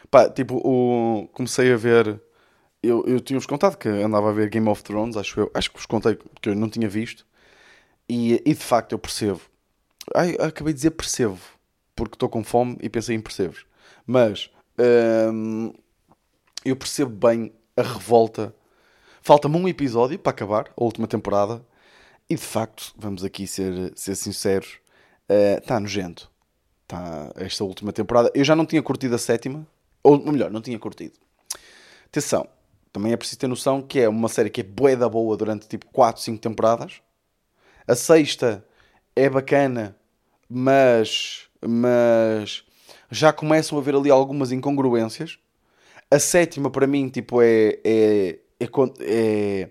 Pá, 0.09 0.29
tipo, 0.29 0.55
o... 0.55 1.27
comecei 1.33 1.71
a 1.71 1.77
ver. 1.77 2.19
Eu, 2.81 3.03
eu 3.05 3.19
tinha-vos 3.19 3.45
contado 3.45 3.77
que 3.77 3.89
andava 3.89 4.29
a 4.29 4.33
ver 4.33 4.49
Game 4.49 4.67
of 4.69 4.83
Thrones, 4.83 5.17
acho 5.17 5.41
eu. 5.41 5.51
Acho 5.53 5.69
que 5.69 5.77
vos 5.77 5.85
contei 5.85 6.17
que 6.41 6.49
eu 6.49 6.55
não 6.55 6.69
tinha 6.69 6.87
visto. 6.87 7.25
E, 8.07 8.41
e 8.45 8.53
de 8.53 8.55
facto 8.55 8.93
eu 8.93 8.99
percebo. 8.99 9.41
Ai, 10.15 10.35
acabei 10.39 10.73
de 10.73 10.77
dizer 10.77 10.91
percebo, 10.91 11.37
porque 11.95 12.15
estou 12.15 12.29
com 12.29 12.43
fome 12.43 12.77
e 12.81 12.89
pensei 12.89 13.15
em 13.15 13.21
percebes. 13.21 13.65
Mas 14.07 14.49
hum, 15.31 15.73
eu 16.65 16.75
percebo 16.75 17.11
bem 17.27 17.53
a 17.75 17.81
revolta. 17.83 18.55
Falta-me 19.21 19.57
um 19.57 19.67
episódio 19.67 20.17
para 20.17 20.31
acabar, 20.31 20.71
a 20.75 20.83
última 20.83 21.07
temporada. 21.07 21.63
E 22.29 22.35
de 22.35 22.41
facto, 22.41 22.93
vamos 22.97 23.23
aqui 23.23 23.45
ser, 23.45 23.91
ser 23.95 24.15
sinceros, 24.15 24.79
está 25.57 25.79
nojento. 25.79 26.31
Tá, 26.87 27.31
esta 27.35 27.63
última 27.63 27.91
temporada. 27.91 28.31
Eu 28.33 28.43
já 28.43 28.55
não 28.55 28.65
tinha 28.65 28.81
curtido 28.81 29.15
a 29.15 29.17
sétima, 29.17 29.67
ou 30.01 30.17
melhor, 30.31 30.49
não 30.49 30.61
tinha 30.61 30.79
curtido. 30.79 31.13
Atenção, 32.07 32.47
também 32.91 33.11
é 33.13 33.17
preciso 33.17 33.39
ter 33.39 33.47
noção 33.47 33.81
que 33.81 33.99
é 33.99 34.09
uma 34.09 34.27
série 34.29 34.49
que 34.49 34.61
é 34.61 34.63
bué 34.63 34.95
da 34.95 35.07
boa 35.07 35.35
durante 35.37 35.67
tipo 35.67 35.85
4, 35.87 36.21
5 36.21 36.39
temporadas. 36.39 37.01
A 37.87 37.95
sexta 37.95 38.65
é 39.15 39.29
bacana, 39.29 39.95
mas, 40.47 41.47
mas 41.61 42.63
já 43.11 43.33
começam 43.33 43.77
a 43.77 43.81
haver 43.81 43.95
ali 43.95 44.09
algumas 44.09 44.51
incongruências. 44.51 45.39
A 46.11 46.19
sétima, 46.19 46.69
para 46.69 46.87
mim, 46.87 47.09
tipo, 47.09 47.41
é, 47.41 47.79
é, 47.83 48.39
é, 48.59 48.69
é 49.01 49.69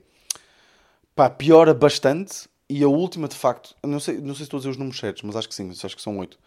pá, 1.14 1.28
piora 1.28 1.74
bastante. 1.74 2.48
E 2.70 2.82
a 2.84 2.88
última, 2.88 3.26
de 3.28 3.34
facto, 3.34 3.74
não 3.82 3.98
sei, 3.98 4.18
não 4.18 4.34
sei 4.34 4.36
se 4.36 4.42
estou 4.44 4.58
a 4.58 4.60
dizer 4.60 4.70
os 4.70 4.76
números 4.76 5.00
certos, 5.00 5.22
mas 5.22 5.34
acho 5.36 5.48
que 5.48 5.54
sim, 5.54 5.70
acho 5.70 5.96
que 5.96 6.02
são 6.02 6.18
oito. 6.18 6.38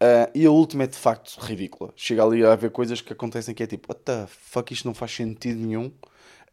Ah, 0.00 0.30
e 0.34 0.46
a 0.46 0.50
última 0.50 0.84
é 0.84 0.86
de 0.86 0.96
facto 0.96 1.38
ridícula. 1.38 1.92
Chega 1.94 2.24
ali 2.24 2.44
a 2.44 2.52
haver 2.52 2.70
coisas 2.70 3.00
que 3.02 3.12
acontecem 3.12 3.54
que 3.54 3.62
é 3.62 3.66
tipo, 3.66 3.92
what 3.92 4.02
the 4.04 4.26
fuck, 4.26 4.72
isto 4.72 4.86
não 4.86 4.94
faz 4.94 5.12
sentido 5.14 5.60
nenhum. 5.60 5.92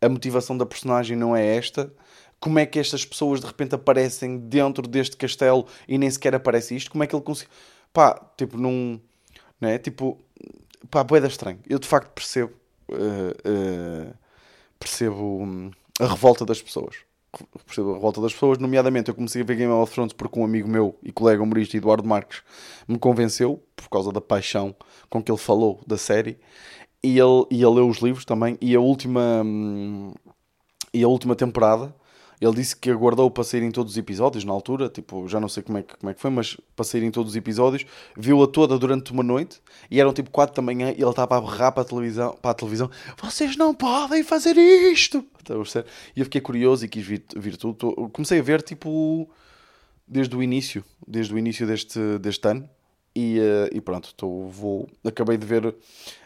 A 0.01 0.09
motivação 0.09 0.57
da 0.57 0.65
personagem 0.65 1.17
não 1.17 1.35
é 1.35 1.55
esta. 1.55 1.91
Como 2.39 2.59
é 2.59 2.65
que 2.65 2.77
estas 2.79 3.03
pessoas 3.05 3.39
de 3.41 3.47
repente 3.47 3.73
aparecem 3.75 4.37
dentro 4.37 4.87
deste 4.87 5.17
castelo 5.17 5.65
e 5.87 5.97
nem 5.97 6.09
sequer 6.09 6.35
aparece 6.35 6.75
isto? 6.75 6.91
Como 6.91 7.03
é 7.03 7.07
que 7.07 7.15
ele 7.15 7.23
conseguiu? 7.23 7.51
Pá, 7.91 8.13
tipo, 8.37 8.57
não. 8.57 9.01
Não 9.59 9.69
é? 9.69 9.77
Tipo, 9.79 10.19
pá, 10.91 11.03
boeda 11.03 11.27
estranho. 11.27 11.59
Eu 11.67 11.79
de 11.79 11.87
facto 11.87 12.11
percebo. 12.11 12.53
eh, 12.91 13.35
eh, 13.43 14.13
percebo 14.79 15.43
hum, 15.43 15.71
a 15.99 16.05
revolta 16.07 16.45
das 16.45 16.61
pessoas. 16.61 16.97
Percebo 17.65 17.91
a 17.91 17.93
revolta 17.95 18.21
das 18.21 18.33
pessoas, 18.33 18.57
nomeadamente 18.57 19.09
eu 19.09 19.15
comecei 19.15 19.41
a 19.41 19.45
ver 19.45 19.55
Game 19.55 19.71
of 19.71 19.93
Thrones 19.93 20.13
porque 20.13 20.39
um 20.39 20.45
amigo 20.45 20.67
meu 20.67 20.97
e 21.03 21.11
colega 21.11 21.43
humorista 21.43 21.77
Eduardo 21.77 22.07
Marques 22.07 22.41
me 22.87 22.97
convenceu, 22.97 23.61
por 23.75 23.89
causa 23.89 24.11
da 24.11 24.21
paixão 24.21 24.75
com 25.09 25.21
que 25.21 25.31
ele 25.31 25.37
falou 25.37 25.79
da 25.85 25.97
série, 25.97 26.39
e 27.03 27.19
ele, 27.19 27.45
e 27.51 27.63
ele 27.63 27.75
leu 27.75 27.87
os 27.87 27.97
livros 27.99 28.25
também, 28.25 28.57
e 28.61 28.75
a 28.75 28.79
última 28.79 29.41
hum, 29.43 30.13
e 30.93 31.03
a 31.03 31.07
última 31.07 31.35
temporada 31.35 31.93
ele 32.39 32.53
disse 32.53 32.75
que 32.75 32.91
aguardou 32.91 33.29
para 33.31 33.43
saírem 33.43 33.71
todos 33.71 33.93
os 33.93 33.97
episódios 33.97 34.43
na 34.43 34.53
altura, 34.53 34.89
tipo, 34.89 35.27
já 35.27 35.39
não 35.39 35.49
sei 35.49 35.63
como 35.63 35.79
é 35.79 35.83
que, 35.83 35.97
como 35.97 36.09
é 36.11 36.13
que 36.13 36.21
foi, 36.21 36.29
mas 36.29 36.55
para 36.75 36.85
saírem 36.85 37.09
todos 37.09 37.31
os 37.31 37.35
episódios, 37.35 37.83
viu-a 38.15 38.47
toda 38.47 38.77
durante 38.77 39.11
uma 39.11 39.23
noite 39.23 39.59
e 39.89 39.99
eram 39.99 40.13
tipo 40.13 40.29
4 40.29 40.55
da 40.55 40.61
manhã 40.61 40.91
e 40.91 41.01
ele 41.01 41.09
estava 41.09 41.37
a 41.37 41.41
berrar 41.41 41.71
para 41.71 41.81
a 41.81 41.85
televisão, 41.85 42.37
para 42.39 42.51
a 42.51 42.53
televisão 42.53 42.91
vocês 43.19 43.57
não 43.57 43.73
podem 43.73 44.23
fazer 44.23 44.55
isto! 44.55 45.23
Perceber? 45.43 45.87
E 46.15 46.19
eu 46.19 46.25
fiquei 46.25 46.41
curioso 46.41 46.85
e 46.85 46.89
quis 46.89 47.05
vir, 47.05 47.23
vir 47.35 47.55
tudo. 47.57 48.09
Comecei 48.11 48.39
a 48.39 48.43
ver 48.43 48.61
tipo 48.61 49.29
desde 50.07 50.35
o 50.35 50.43
início, 50.43 50.83
desde 51.07 51.33
o 51.33 51.39
início 51.39 51.65
deste, 51.65 52.19
deste 52.19 52.47
ano. 52.47 52.69
E, 53.17 53.39
eh, 53.39 53.69
e 53.73 53.81
pronto, 53.81 54.13
tô, 54.13 54.43
vou, 54.43 54.87
acabei 55.03 55.37
de 55.37 55.45
ver, 55.45 55.75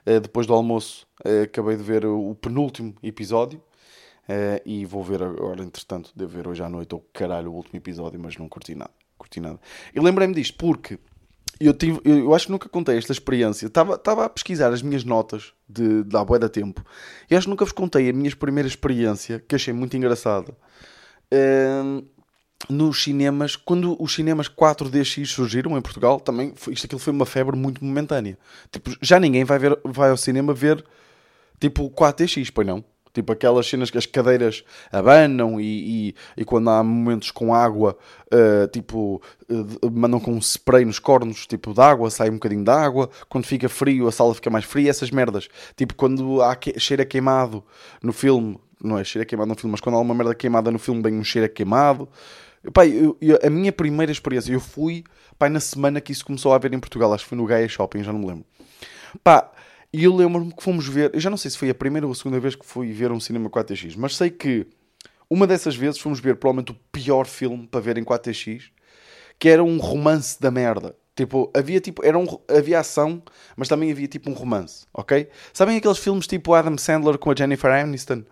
eh, 0.06 0.20
depois 0.20 0.46
do 0.46 0.54
almoço, 0.54 1.08
eh, 1.24 1.44
acabei 1.44 1.78
de 1.78 1.84
ver 1.84 2.06
o 2.06 2.36
penúltimo 2.36 2.94
episódio. 3.02 3.62
e 4.66 4.86
vou 4.86 5.04
ver 5.04 5.24
agora, 5.24 5.62
entretanto, 5.64 6.12
devo 6.16 6.32
ver 6.32 6.48
hoje 6.48 6.62
à 6.64 6.70
noite, 6.70 6.94
ou 6.94 7.02
caralho, 7.14 7.52
o 7.52 7.56
último 7.56 7.78
episódio, 7.78 8.20
mas 8.20 8.38
não 8.38 8.48
curti 8.50 8.76
nada. 8.76 8.92
Curti 9.18 9.40
nada. 9.40 9.60
E 9.96 10.00
lembrei-me 10.02 10.34
disto 10.34 10.58
porque 10.58 11.00
eu, 11.60 11.74
tive, 11.74 12.02
eu, 12.04 12.34
acho 12.34 12.48
que 12.48 12.52
nunca 12.52 12.68
contei 12.70 12.98
esta 12.98 13.14
experiência. 13.14 13.68
Estava 13.68 13.96
estava 13.96 14.26
a 14.26 14.30
pesquisar 14.30 14.72
as 14.74 14.82
minhas 14.82 15.04
notas 15.06 15.54
de, 15.68 16.04
de 16.04 16.18
há 16.18 16.26
bué 16.26 16.40
da 16.40 16.50
tempo. 16.50 16.84
E 17.30 17.36
acho 17.36 17.46
que 17.46 17.50
nunca 17.50 17.66
vos 17.66 17.74
contei 17.74 18.10
a 18.10 18.14
minha 18.14 18.34
primeira 18.36 18.68
experiência, 18.68 19.40
que 19.40 19.56
achei 19.56 19.74
muito 19.74 19.96
engraçada. 19.96 20.56
Ehm, 21.32 22.04
nos 22.70 23.04
cinemas, 23.04 23.56
quando 23.56 23.96
os 24.02 24.14
cinemas 24.14 24.48
4DX 24.48 25.26
surgiram 25.26 25.78
em 25.78 25.82
Portugal, 25.82 26.20
também 26.20 26.54
foi, 26.56 26.74
isto 26.74 26.86
aquilo 26.86 27.00
foi 27.00 27.14
uma 27.14 27.26
febre 27.26 27.56
muito 27.56 27.84
momentânea. 27.84 28.38
Tipo, 28.72 28.92
já 29.02 29.20
ninguém 29.20 29.44
vai, 29.44 29.60
ver, 29.60 29.80
vai 29.84 30.10
ao 30.10 30.18
cinema 30.18 30.54
ver 30.54 30.84
tipo 31.60 31.90
4DX, 31.90 32.52
pois 32.54 32.68
não? 32.68 32.84
Tipo 33.14 33.34
aquelas 33.34 33.68
cenas 33.68 33.92
que 33.92 33.98
as 33.98 34.06
cadeiras 34.06 34.64
abanam 34.90 35.60
e, 35.60 36.10
e, 36.10 36.16
e 36.38 36.46
quando 36.46 36.70
há 36.70 36.82
momentos 36.82 37.30
com 37.30 37.54
água, 37.54 37.98
uh, 38.34 38.68
tipo, 38.70 39.22
uh, 39.50 39.92
mandam 39.92 40.20
com 40.20 40.32
um 40.32 40.40
spray 40.40 40.86
nos 40.86 40.98
cornos, 40.98 41.46
tipo, 41.46 41.74
de 41.74 41.82
água, 41.82 42.10
sai 42.10 42.30
um 42.30 42.36
bocadinho 42.36 42.64
de 42.64 42.72
água. 42.72 43.10
Quando 43.28 43.46
fica 43.46 43.68
frio, 43.68 44.08
a 44.08 44.12
sala 44.14 44.34
fica 44.34 44.50
mais 44.50 44.64
fria, 44.64 44.90
essas 44.90 45.12
merdas. 45.12 45.50
Tipo, 45.76 45.94
quando 45.96 46.42
há 46.42 46.56
que... 46.56 46.80
cheiro 46.80 47.04
a 47.04 47.06
queimado 47.06 47.62
no 48.02 48.14
filme, 48.14 48.58
não 48.82 48.98
é 48.98 49.04
cheiro 49.04 49.24
a 49.24 49.26
queimado 49.26 49.50
no 49.50 49.56
filme, 49.56 49.72
mas 49.72 49.82
quando 49.82 49.96
há 49.96 50.00
uma 50.00 50.16
merda 50.16 50.34
queimada 50.34 50.72
no 50.72 50.80
filme, 50.80 51.02
vem 51.02 51.16
um 51.16 51.24
cheiro 51.24 51.48
a 51.48 51.50
queimado. 51.50 52.08
Pai, 52.74 52.92
eu, 52.92 53.18
eu, 53.20 53.40
a 53.44 53.50
minha 53.50 53.72
primeira 53.72 54.12
experiência, 54.12 54.54
eu 54.54 54.60
fui, 54.60 55.04
pai, 55.38 55.50
na 55.50 55.60
semana 55.60 56.00
que 56.00 56.12
isso 56.12 56.24
começou 56.24 56.54
a 56.54 56.56
haver 56.56 56.72
em 56.74 56.80
Portugal, 56.80 57.12
acho 57.14 57.24
que 57.24 57.30
foi 57.30 57.38
no 57.38 57.46
Gaia 57.46 57.68
Shopping, 57.68 58.04
já 58.04 58.14
não 58.14 58.20
me 58.20 58.28
lembro. 58.28 58.46
Pá, 59.24 59.52
e 59.92 60.04
eu 60.04 60.16
lembro-me 60.16 60.54
que 60.54 60.64
fomos 60.64 60.88
ver, 60.88 61.12
eu 61.14 61.20
já 61.20 61.30
não 61.30 61.38
sei 61.38 61.50
se 61.50 61.58
foi 61.58 61.70
a 61.70 61.76
primeira 61.76 62.06
ou 62.06 62.12
a 62.12 62.16
segunda 62.16 62.40
vez 62.40 62.56
que 62.56 62.66
fui 62.66 62.92
ver 62.92 63.12
um 63.12 63.20
cinema 63.20 63.50
4DX, 63.50 63.96
mas 63.98 64.16
sei 64.16 64.30
que 64.30 64.68
uma 65.30 65.48
dessas 65.48 65.76
vezes 65.76 66.00
fomos 66.00 66.20
ver 66.20 66.36
provavelmente 66.36 66.72
o 66.72 66.76
pior 66.92 67.26
filme 67.26 67.66
para 67.66 67.80
ver 67.80 67.98
em 67.98 68.04
4DX, 68.04 68.70
que 69.40 69.50
era 69.50 69.64
um 69.64 69.78
romance 69.80 70.40
da 70.40 70.52
merda. 70.52 70.96
Tipo, 71.16 71.52
havia 71.54 71.82
tipo, 71.82 72.06
era 72.06 72.18
um, 72.18 72.26
havia 72.48 72.80
ação, 72.80 73.22
mas 73.56 73.68
também 73.68 73.92
havia 73.92 74.08
tipo 74.08 74.30
um 74.30 74.34
romance, 74.34 74.86
ok? 74.94 75.28
Sabem 75.52 75.78
aqueles 75.78 75.98
filmes 75.98 76.28
tipo 76.28 76.54
Adam 76.54 76.78
Sandler 76.78 77.18
com 77.18 77.32
a 77.32 77.36
Jennifer 77.36 77.72
Aniston? 77.72 78.24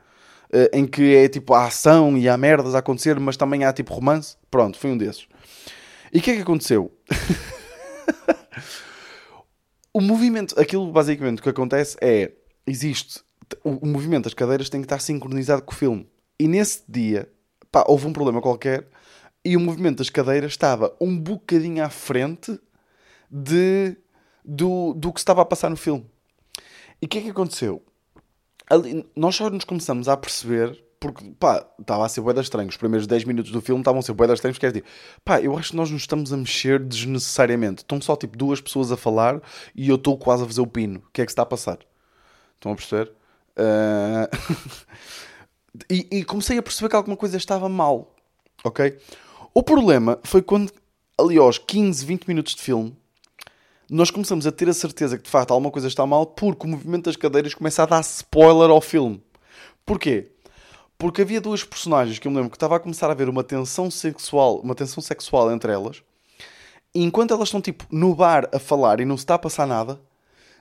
Uh, 0.51 0.65
em 0.73 0.87
que 0.87 1.15
é 1.15 1.29
tipo 1.29 1.53
a 1.53 1.65
ação 1.65 2.17
e 2.17 2.27
há 2.27 2.35
merdas 2.35 2.73
a 2.73 2.79
acontecer, 2.79 3.19
mas 3.19 3.37
também 3.37 3.63
há 3.63 3.71
tipo 3.71 3.93
romance? 3.93 4.35
Pronto, 4.49 4.79
foi 4.79 4.91
um 4.91 4.97
desses. 4.97 5.27
E 6.11 6.17
o 6.17 6.21
que 6.21 6.31
é 6.31 6.35
que 6.35 6.41
aconteceu? 6.41 6.91
o 9.93 10.01
movimento, 10.01 10.59
aquilo 10.59 10.91
basicamente 10.91 11.39
o 11.39 11.43
que 11.43 11.49
acontece 11.49 11.95
é, 12.01 12.31
existe, 12.65 13.21
o, 13.63 13.85
o, 13.85 13.85
movimento 13.85 14.23
das 14.23 14.33
cadeiras 14.33 14.69
tem 14.69 14.81
que 14.81 14.85
estar 14.85 14.99
sincronizado 14.99 15.61
com 15.61 15.71
o 15.71 15.75
filme. 15.75 16.09
E 16.39 16.47
nesse 16.47 16.81
dia, 16.87 17.29
pá, 17.71 17.83
houve 17.87 18.07
um 18.07 18.13
problema 18.13 18.41
qualquer 18.41 18.87
e 19.43 19.55
o 19.55 19.59
movimento 19.59 19.99
das 19.99 20.09
cadeiras 20.09 20.51
estava 20.51 20.95
um 20.99 21.17
bocadinho 21.17 21.83
à 21.83 21.89
frente 21.89 22.59
de, 23.29 23.95
do, 24.43 24.93
do 24.93 25.13
que 25.13 25.19
estava 25.19 25.41
a 25.41 25.45
passar 25.45 25.69
no 25.69 25.77
filme. 25.77 26.05
E 27.01 27.05
o 27.05 27.09
que 27.09 27.19
é 27.19 27.21
que 27.21 27.29
aconteceu? 27.29 27.83
Ali, 28.69 29.05
nós 29.15 29.35
só 29.35 29.49
nos 29.49 29.63
começamos 29.63 30.07
a 30.07 30.15
perceber 30.15 30.79
porque, 30.99 31.31
pá, 31.39 31.65
estava 31.79 32.05
a 32.05 32.09
ser 32.09 32.21
bué 32.21 32.39
estranho. 32.39 32.67
Os 32.67 32.77
primeiros 32.77 33.07
10 33.07 33.23
minutos 33.23 33.51
do 33.51 33.61
filme 33.61 33.81
estavam 33.81 33.99
a 33.99 34.03
ser 34.03 34.13
bué 34.13 34.31
estranhos, 34.33 34.57
porque 34.57 34.65
é 34.65 34.71
tipo, 34.71 34.87
pá, 35.23 35.39
eu 35.39 35.57
acho 35.57 35.71
que 35.71 35.77
nós 35.77 35.89
nos 35.89 36.01
estamos 36.01 36.33
a 36.33 36.37
mexer 36.37 36.79
desnecessariamente. 36.79 37.83
Estão 37.83 38.01
só, 38.01 38.15
tipo, 38.15 38.37
duas 38.37 38.59
pessoas 38.59 38.91
a 38.91 38.97
falar 38.97 39.41
e 39.73 39.87
eu 39.87 39.95
estou 39.95 40.17
quase 40.17 40.43
a 40.43 40.45
fazer 40.45 40.61
o 40.61 40.67
pino. 40.67 40.99
O 40.99 41.11
que 41.13 41.21
é 41.21 41.25
que 41.25 41.31
está 41.31 41.43
a 41.43 41.45
passar? 41.45 41.79
Estão 42.55 42.73
a 42.73 42.75
perceber? 42.75 43.11
Uh... 43.57 44.27
e, 45.89 46.07
e, 46.11 46.23
comecei 46.25 46.57
a 46.57 46.61
perceber 46.61 46.89
que 46.89 46.95
alguma 46.95 47.15
coisa 47.15 47.37
estava 47.37 47.69
mal, 47.69 48.13
ok? 48.63 48.97
O 49.53 49.63
problema 49.63 50.19
foi 50.23 50.41
quando, 50.41 50.71
ali 51.17 51.37
aos 51.37 51.57
15, 51.57 52.05
20 52.05 52.27
minutos 52.27 52.55
de 52.55 52.61
filme, 52.61 52.95
nós 53.89 54.11
começamos 54.11 54.45
a 54.45 54.51
ter 54.51 54.69
a 54.69 54.73
certeza 54.73 55.17
que, 55.17 55.23
de 55.23 55.29
facto, 55.29 55.51
alguma 55.51 55.71
coisa 55.71 55.87
está 55.87 56.05
mal 56.05 56.25
porque 56.25 56.65
o 56.65 56.69
movimento 56.69 57.05
das 57.05 57.15
cadeiras 57.15 57.53
começa 57.53 57.83
a 57.83 57.85
dar 57.87 58.01
spoiler 58.01 58.69
ao 58.69 58.81
filme. 58.81 59.21
Porquê? 59.85 60.31
Porque 60.97 61.21
havia 61.21 61.41
duas 61.41 61.63
personagens 61.63 62.19
que 62.19 62.27
eu 62.27 62.31
me 62.31 62.37
lembro 62.37 62.51
que 62.51 62.57
estava 62.57 62.75
a 62.75 62.79
começar 62.79 63.07
a 63.07 63.11
haver 63.11 63.29
uma 63.29 63.43
tensão 63.43 63.89
sexual, 63.89 64.59
uma 64.59 64.75
tensão 64.75 65.01
sexual 65.01 65.51
entre 65.51 65.71
elas. 65.71 66.03
E 66.93 67.03
enquanto 67.03 67.33
elas 67.33 67.47
estão 67.47 67.61
tipo 67.61 67.85
no 67.89 68.13
bar 68.13 68.47
a 68.53 68.59
falar 68.59 68.99
e 68.99 69.05
não 69.05 69.17
se 69.17 69.23
está 69.23 69.35
a 69.35 69.39
passar 69.39 69.65
nada, 69.65 69.99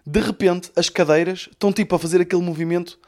de 0.06 0.20
repente 0.20 0.70
as 0.74 0.88
cadeiras 0.88 1.48
estão 1.50 1.72
tipo 1.72 1.94
a 1.94 1.98
fazer 1.98 2.20
aquele 2.20 2.42
movimento 2.42 2.98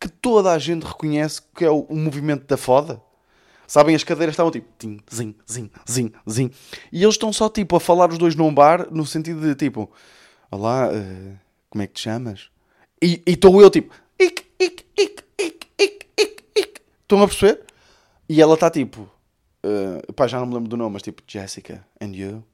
que 0.00 0.08
toda 0.08 0.52
a 0.52 0.58
gente 0.58 0.84
reconhece 0.84 1.42
que 1.54 1.64
é 1.64 1.70
o, 1.70 1.80
o 1.80 1.96
movimento 1.96 2.46
da 2.46 2.56
foda. 2.56 3.02
Sabem, 3.66 3.94
as 3.94 4.04
cadeiras 4.04 4.34
estavam 4.34 4.50
tipo 4.50 4.68
tim, 4.78 4.98
zin, 5.12 5.34
zin, 5.50 5.70
zin, 5.88 6.12
zin. 6.28 6.50
E 6.92 7.02
eles 7.02 7.14
estão 7.14 7.32
só 7.32 7.48
tipo 7.48 7.76
a 7.76 7.80
falar 7.80 8.10
os 8.10 8.18
dois 8.18 8.34
num 8.34 8.54
bar 8.54 8.88
no 8.92 9.04
sentido 9.04 9.40
de 9.40 9.54
tipo, 9.54 9.90
olá, 10.50 10.88
uh, 10.88 11.38
como 11.68 11.82
é 11.82 11.86
que 11.86 11.94
te 11.94 12.02
chamas? 12.02 12.50
E 13.02 13.22
estou 13.26 13.60
eu 13.60 13.70
tipo, 13.70 13.94
ic, 14.18 14.44
ic, 14.58 14.84
ic, 14.98 15.24
ic, 15.38 15.66
ic, 15.78 16.06
ic, 16.16 16.44
ic. 16.56 16.80
Estão 17.02 17.22
a 17.22 17.26
perceber? 17.26 17.64
E 18.28 18.40
ela 18.40 18.54
está 18.54 18.70
tipo, 18.70 19.02
uh, 19.02 20.12
pá, 20.12 20.26
já 20.26 20.38
não 20.38 20.46
me 20.46 20.54
lembro 20.54 20.68
do 20.68 20.76
nome, 20.76 20.94
mas 20.94 21.02
tipo, 21.02 21.22
Jessica, 21.26 21.86
and 22.00 22.14
you? 22.14 22.44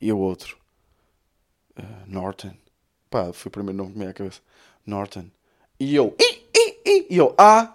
E 0.00 0.12
o 0.12 0.18
outro, 0.18 0.56
uh, 1.78 1.82
Norton. 2.06 2.54
Pá, 3.10 3.32
foi 3.32 3.48
o 3.48 3.52
primeiro 3.52 3.76
nome 3.76 3.92
que 3.92 3.98
me 3.98 4.04
veio 4.04 4.10
à 4.10 4.14
cabeça. 4.14 4.40
Norton. 4.84 5.26
E 5.78 5.94
eu, 5.94 6.14
i, 6.18 6.42
i, 6.56 6.80
i. 6.86 7.06
E 7.10 7.16
eu, 7.16 7.34
ah, 7.38 7.74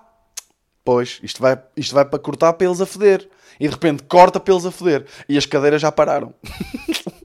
pois, 0.84 1.20
isto 1.24 1.42
vai, 1.42 1.62
isto 1.76 1.94
vai 1.94 2.06
para 2.06 2.20
cortar 2.20 2.54
pelos 2.54 2.82
a 2.82 2.86
foder. 2.86 3.28
E 3.60 3.68
de 3.68 3.74
repente 3.74 4.04
corta 4.04 4.40
pelos 4.40 4.66
a 4.66 4.72
foder. 4.72 5.06
E 5.28 5.38
as 5.38 5.46
cadeiras 5.46 5.82
já 5.82 5.92
pararam. 5.92 6.34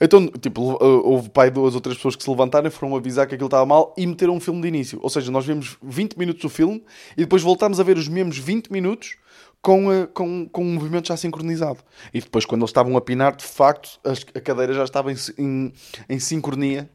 Então, 0.00 0.26
tipo, 0.26 0.76
houve 0.82 1.28
pai 1.28 1.50
duas 1.50 1.74
ou 1.74 1.80
três 1.80 1.96
pessoas 1.96 2.16
que 2.16 2.22
se 2.22 2.30
levantaram 2.30 2.70
foram 2.70 2.96
avisar 2.96 3.26
que 3.26 3.34
aquilo 3.34 3.46
estava 3.46 3.64
mal 3.64 3.94
e 3.96 4.06
meteram 4.06 4.34
um 4.34 4.40
filme 4.40 4.60
de 4.60 4.68
início. 4.68 4.98
Ou 5.02 5.10
seja, 5.10 5.30
nós 5.30 5.46
vimos 5.46 5.76
20 5.82 6.18
minutos 6.18 6.42
do 6.42 6.48
filme 6.48 6.82
e 7.12 7.20
depois 7.20 7.42
voltámos 7.42 7.78
a 7.78 7.82
ver 7.82 7.96
os 7.96 8.08
mesmos 8.08 8.38
20 8.38 8.72
minutos 8.72 9.16
com, 9.62 9.88
uh, 9.88 10.06
com, 10.08 10.48
com 10.48 10.62
um 10.62 10.74
movimento 10.74 11.08
já 11.08 11.16
sincronizado. 11.16 11.78
E 12.12 12.20
depois, 12.20 12.44
quando 12.44 12.62
eles 12.62 12.70
estavam 12.70 12.96
a 12.96 13.00
pinar, 13.00 13.36
de 13.36 13.44
facto, 13.44 14.00
a 14.34 14.40
cadeira 14.40 14.74
já 14.74 14.84
estava 14.84 15.12
em, 15.12 15.16
em, 15.38 15.72
em 16.08 16.18
sincronia, 16.18 16.90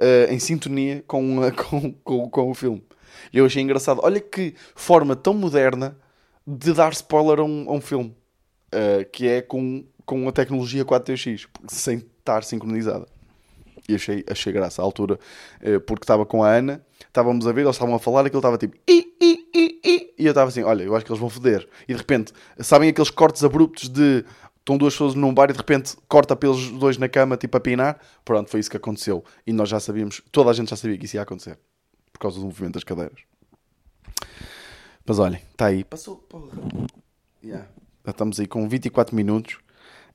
uh, 0.00 0.32
em 0.32 0.38
sintonia 0.38 1.04
com, 1.06 1.40
com, 1.56 1.92
com, 1.92 2.30
com 2.30 2.50
o 2.50 2.54
filme. 2.54 2.82
E 3.32 3.38
eu 3.38 3.46
achei 3.46 3.62
engraçado. 3.62 4.00
Olha 4.02 4.20
que 4.20 4.54
forma 4.74 5.14
tão 5.14 5.34
moderna 5.34 5.96
de 6.46 6.72
dar 6.72 6.92
spoiler 6.92 7.40
a 7.40 7.44
um, 7.44 7.66
a 7.68 7.72
um 7.72 7.80
filme. 7.80 8.14
Uh, 8.66 9.08
que 9.10 9.28
é 9.28 9.40
com, 9.40 9.84
com 10.04 10.28
a 10.28 10.32
tecnologia 10.32 10.84
4DX, 10.84 11.46
sem 11.68 11.98
estar 12.18 12.44
sincronizada. 12.44 13.06
E 13.88 13.94
achei, 13.94 14.24
achei 14.28 14.52
graça 14.52 14.82
à 14.82 14.84
altura, 14.84 15.18
eh, 15.60 15.78
porque 15.78 16.02
estava 16.02 16.26
com 16.26 16.42
a 16.42 16.50
Ana, 16.50 16.84
estávamos 17.06 17.46
a 17.46 17.52
ver, 17.52 17.60
eles 17.60 17.76
estavam 17.76 17.94
a 17.94 18.00
falar, 18.00 18.26
aquilo 18.26 18.40
estava 18.40 18.58
tipo 18.58 18.76
i, 18.88 19.14
i, 19.20 19.48
i, 19.54 19.80
i, 19.84 20.14
e 20.18 20.26
eu 20.26 20.30
estava 20.30 20.48
assim: 20.48 20.64
olha, 20.64 20.82
eu 20.82 20.96
acho 20.96 21.04
que 21.04 21.12
eles 21.12 21.20
vão 21.20 21.30
foder. 21.30 21.68
E 21.86 21.92
de 21.92 21.98
repente, 21.98 22.32
sabem 22.58 22.88
aqueles 22.88 23.10
cortes 23.10 23.44
abruptos 23.44 23.88
de 23.88 24.24
estão 24.58 24.76
duas 24.76 24.94
pessoas 24.94 25.14
num 25.14 25.32
bar 25.32 25.50
e 25.50 25.52
de 25.52 25.58
repente 25.58 25.96
corta 26.08 26.34
pelos 26.34 26.68
dois 26.72 26.98
na 26.98 27.08
cama, 27.08 27.36
tipo 27.36 27.56
a 27.56 27.60
pinar? 27.60 28.00
Pronto, 28.24 28.50
foi 28.50 28.58
isso 28.58 28.70
que 28.70 28.76
aconteceu. 28.76 29.24
E 29.46 29.52
nós 29.52 29.68
já 29.68 29.78
sabíamos, 29.78 30.20
toda 30.32 30.50
a 30.50 30.52
gente 30.52 30.70
já 30.70 30.76
sabia 30.76 30.98
que 30.98 31.04
isso 31.04 31.14
ia 31.14 31.22
acontecer 31.22 31.56
por 32.16 32.22
causa 32.22 32.38
do 32.38 32.46
movimento 32.46 32.74
das 32.74 32.84
cadeiras. 32.84 33.20
Mas 35.04 35.18
olhem, 35.18 35.40
está 35.52 35.66
aí. 35.66 35.84
Passou, 35.84 36.16
porra. 36.16 36.48
Yeah. 37.44 37.68
Já 38.04 38.10
estamos 38.10 38.40
aí 38.40 38.46
com 38.46 38.68
24 38.68 39.14
minutos. 39.14 39.58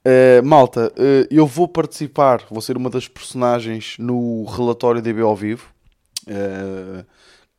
Uh, 0.03 0.43
malta, 0.43 0.91
uh, 0.97 1.27
eu 1.29 1.45
vou 1.45 1.67
participar, 1.67 2.43
vou 2.49 2.61
ser 2.61 2.75
uma 2.75 2.89
das 2.89 3.07
personagens 3.07 3.97
no 3.99 4.43
relatório 4.45 5.01
DB 5.01 5.21
ao 5.21 5.35
vivo 5.35 5.71
uh, 6.23 7.05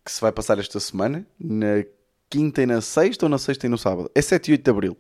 que 0.04 0.10
se 0.10 0.20
vai 0.20 0.32
passar 0.32 0.58
esta 0.58 0.80
semana, 0.80 1.24
na 1.38 1.84
quinta 2.28 2.60
e 2.60 2.66
na 2.66 2.80
sexta 2.80 3.26
ou 3.26 3.30
na 3.30 3.38
sexta 3.38 3.66
e 3.66 3.68
no 3.68 3.78
sábado? 3.78 4.10
É 4.14 4.20
7 4.20 4.48
e 4.48 4.52
8 4.52 4.64
de 4.64 4.70
abril. 4.70 4.96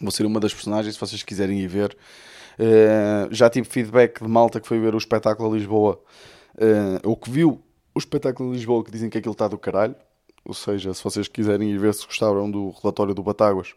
Vou 0.00 0.10
ser 0.10 0.26
uma 0.26 0.38
das 0.38 0.52
personagens, 0.52 0.94
se 0.94 1.00
vocês 1.00 1.22
quiserem 1.22 1.60
ir 1.60 1.68
ver. 1.68 1.96
já 3.30 3.48
tive 3.48 3.66
feedback 3.66 4.22
de 4.22 4.28
malta 4.28 4.60
que 4.60 4.68
foi 4.68 4.78
ver 4.78 4.94
o 4.94 4.98
espetáculo 4.98 5.50
a 5.50 5.56
Lisboa, 5.56 6.02
ou 7.04 7.16
que 7.16 7.30
viu 7.30 7.64
o 7.94 7.98
espetáculo 7.98 8.50
de 8.50 8.56
Lisboa, 8.56 8.84
que 8.84 8.90
dizem 8.90 9.08
que 9.08 9.18
aquilo 9.18 9.32
está 9.32 9.46
do 9.48 9.56
caralho. 9.56 9.94
Ou 10.44 10.52
seja, 10.52 10.92
se 10.92 11.02
vocês 11.02 11.28
quiserem 11.28 11.70
ir 11.70 11.78
ver 11.78 11.94
se 11.94 12.04
gostaram 12.06 12.50
do 12.50 12.70
relatório 12.70 13.14
do 13.14 13.22
Batáguas, 13.22 13.74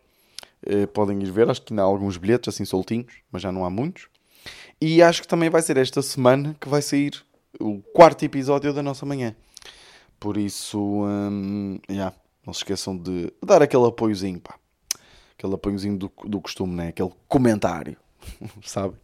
eh, 0.65 0.85
podem 0.87 1.21
ir 1.21 1.31
ver. 1.31 1.49
Acho 1.49 1.61
que 1.61 1.71
ainda 1.71 1.83
há 1.83 1.85
alguns 1.85 2.17
bilhetes 2.17 2.53
assim 2.53 2.65
soltinhos, 2.65 3.13
mas 3.31 3.41
já 3.41 3.51
não 3.51 3.63
há 3.63 3.69
muitos. 3.69 4.07
E 4.81 5.01
acho 5.01 5.21
que 5.21 5.27
também 5.27 5.49
vai 5.49 5.61
ser 5.61 5.77
esta 5.77 6.01
semana 6.01 6.55
que 6.59 6.67
vai 6.67 6.81
sair 6.81 7.23
o 7.59 7.81
quarto 7.93 8.23
episódio 8.23 8.73
da 8.73 8.83
nossa 8.83 9.05
manhã. 9.05 9.35
Por 10.19 10.35
isso, 10.35 10.79
hum, 10.79 11.79
yeah, 11.89 12.13
não 12.45 12.53
se 12.53 12.59
esqueçam 12.59 12.97
de 12.97 13.31
dar 13.43 13.61
aquele 13.61 13.85
apoiozinho, 13.85 14.39
pá. 14.39 14.55
Aquele 15.37 15.53
apoiozinho 15.53 15.97
do, 15.97 16.11
do 16.25 16.41
costume, 16.41 16.73
né? 16.73 16.87
Aquele 16.87 17.11
comentário, 17.27 17.95
sabe? 18.63 18.95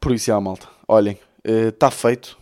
Por 0.00 0.12
isso, 0.12 0.26
já, 0.26 0.40
malta. 0.40 0.68
Olhem, 0.88 1.18
está 1.44 1.88
uh, 1.88 1.92
feito. 1.92 2.36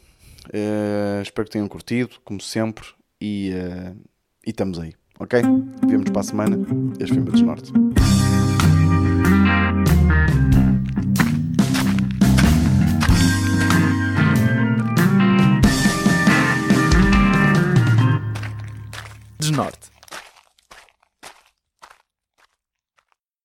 Uh, 0.49 1.23
espero 1.23 1.47
que 1.47 1.53
tenham 1.53 1.69
curtido, 1.69 2.17
como 2.25 2.41
sempre, 2.41 2.85
e, 3.21 3.53
uh, 3.55 3.97
e 4.45 4.51
estamos 4.51 4.79
aí, 4.79 4.95
ok? 5.19 5.43
Vemos 5.87 6.11
para 6.11 6.21
a 6.21 6.25
semana. 6.25 6.57
Este 6.99 7.15
foi 7.15 7.23
o 7.23 7.25
Medos 7.25 7.43
Norte. 7.43 7.73
Desnorte. 19.39 19.92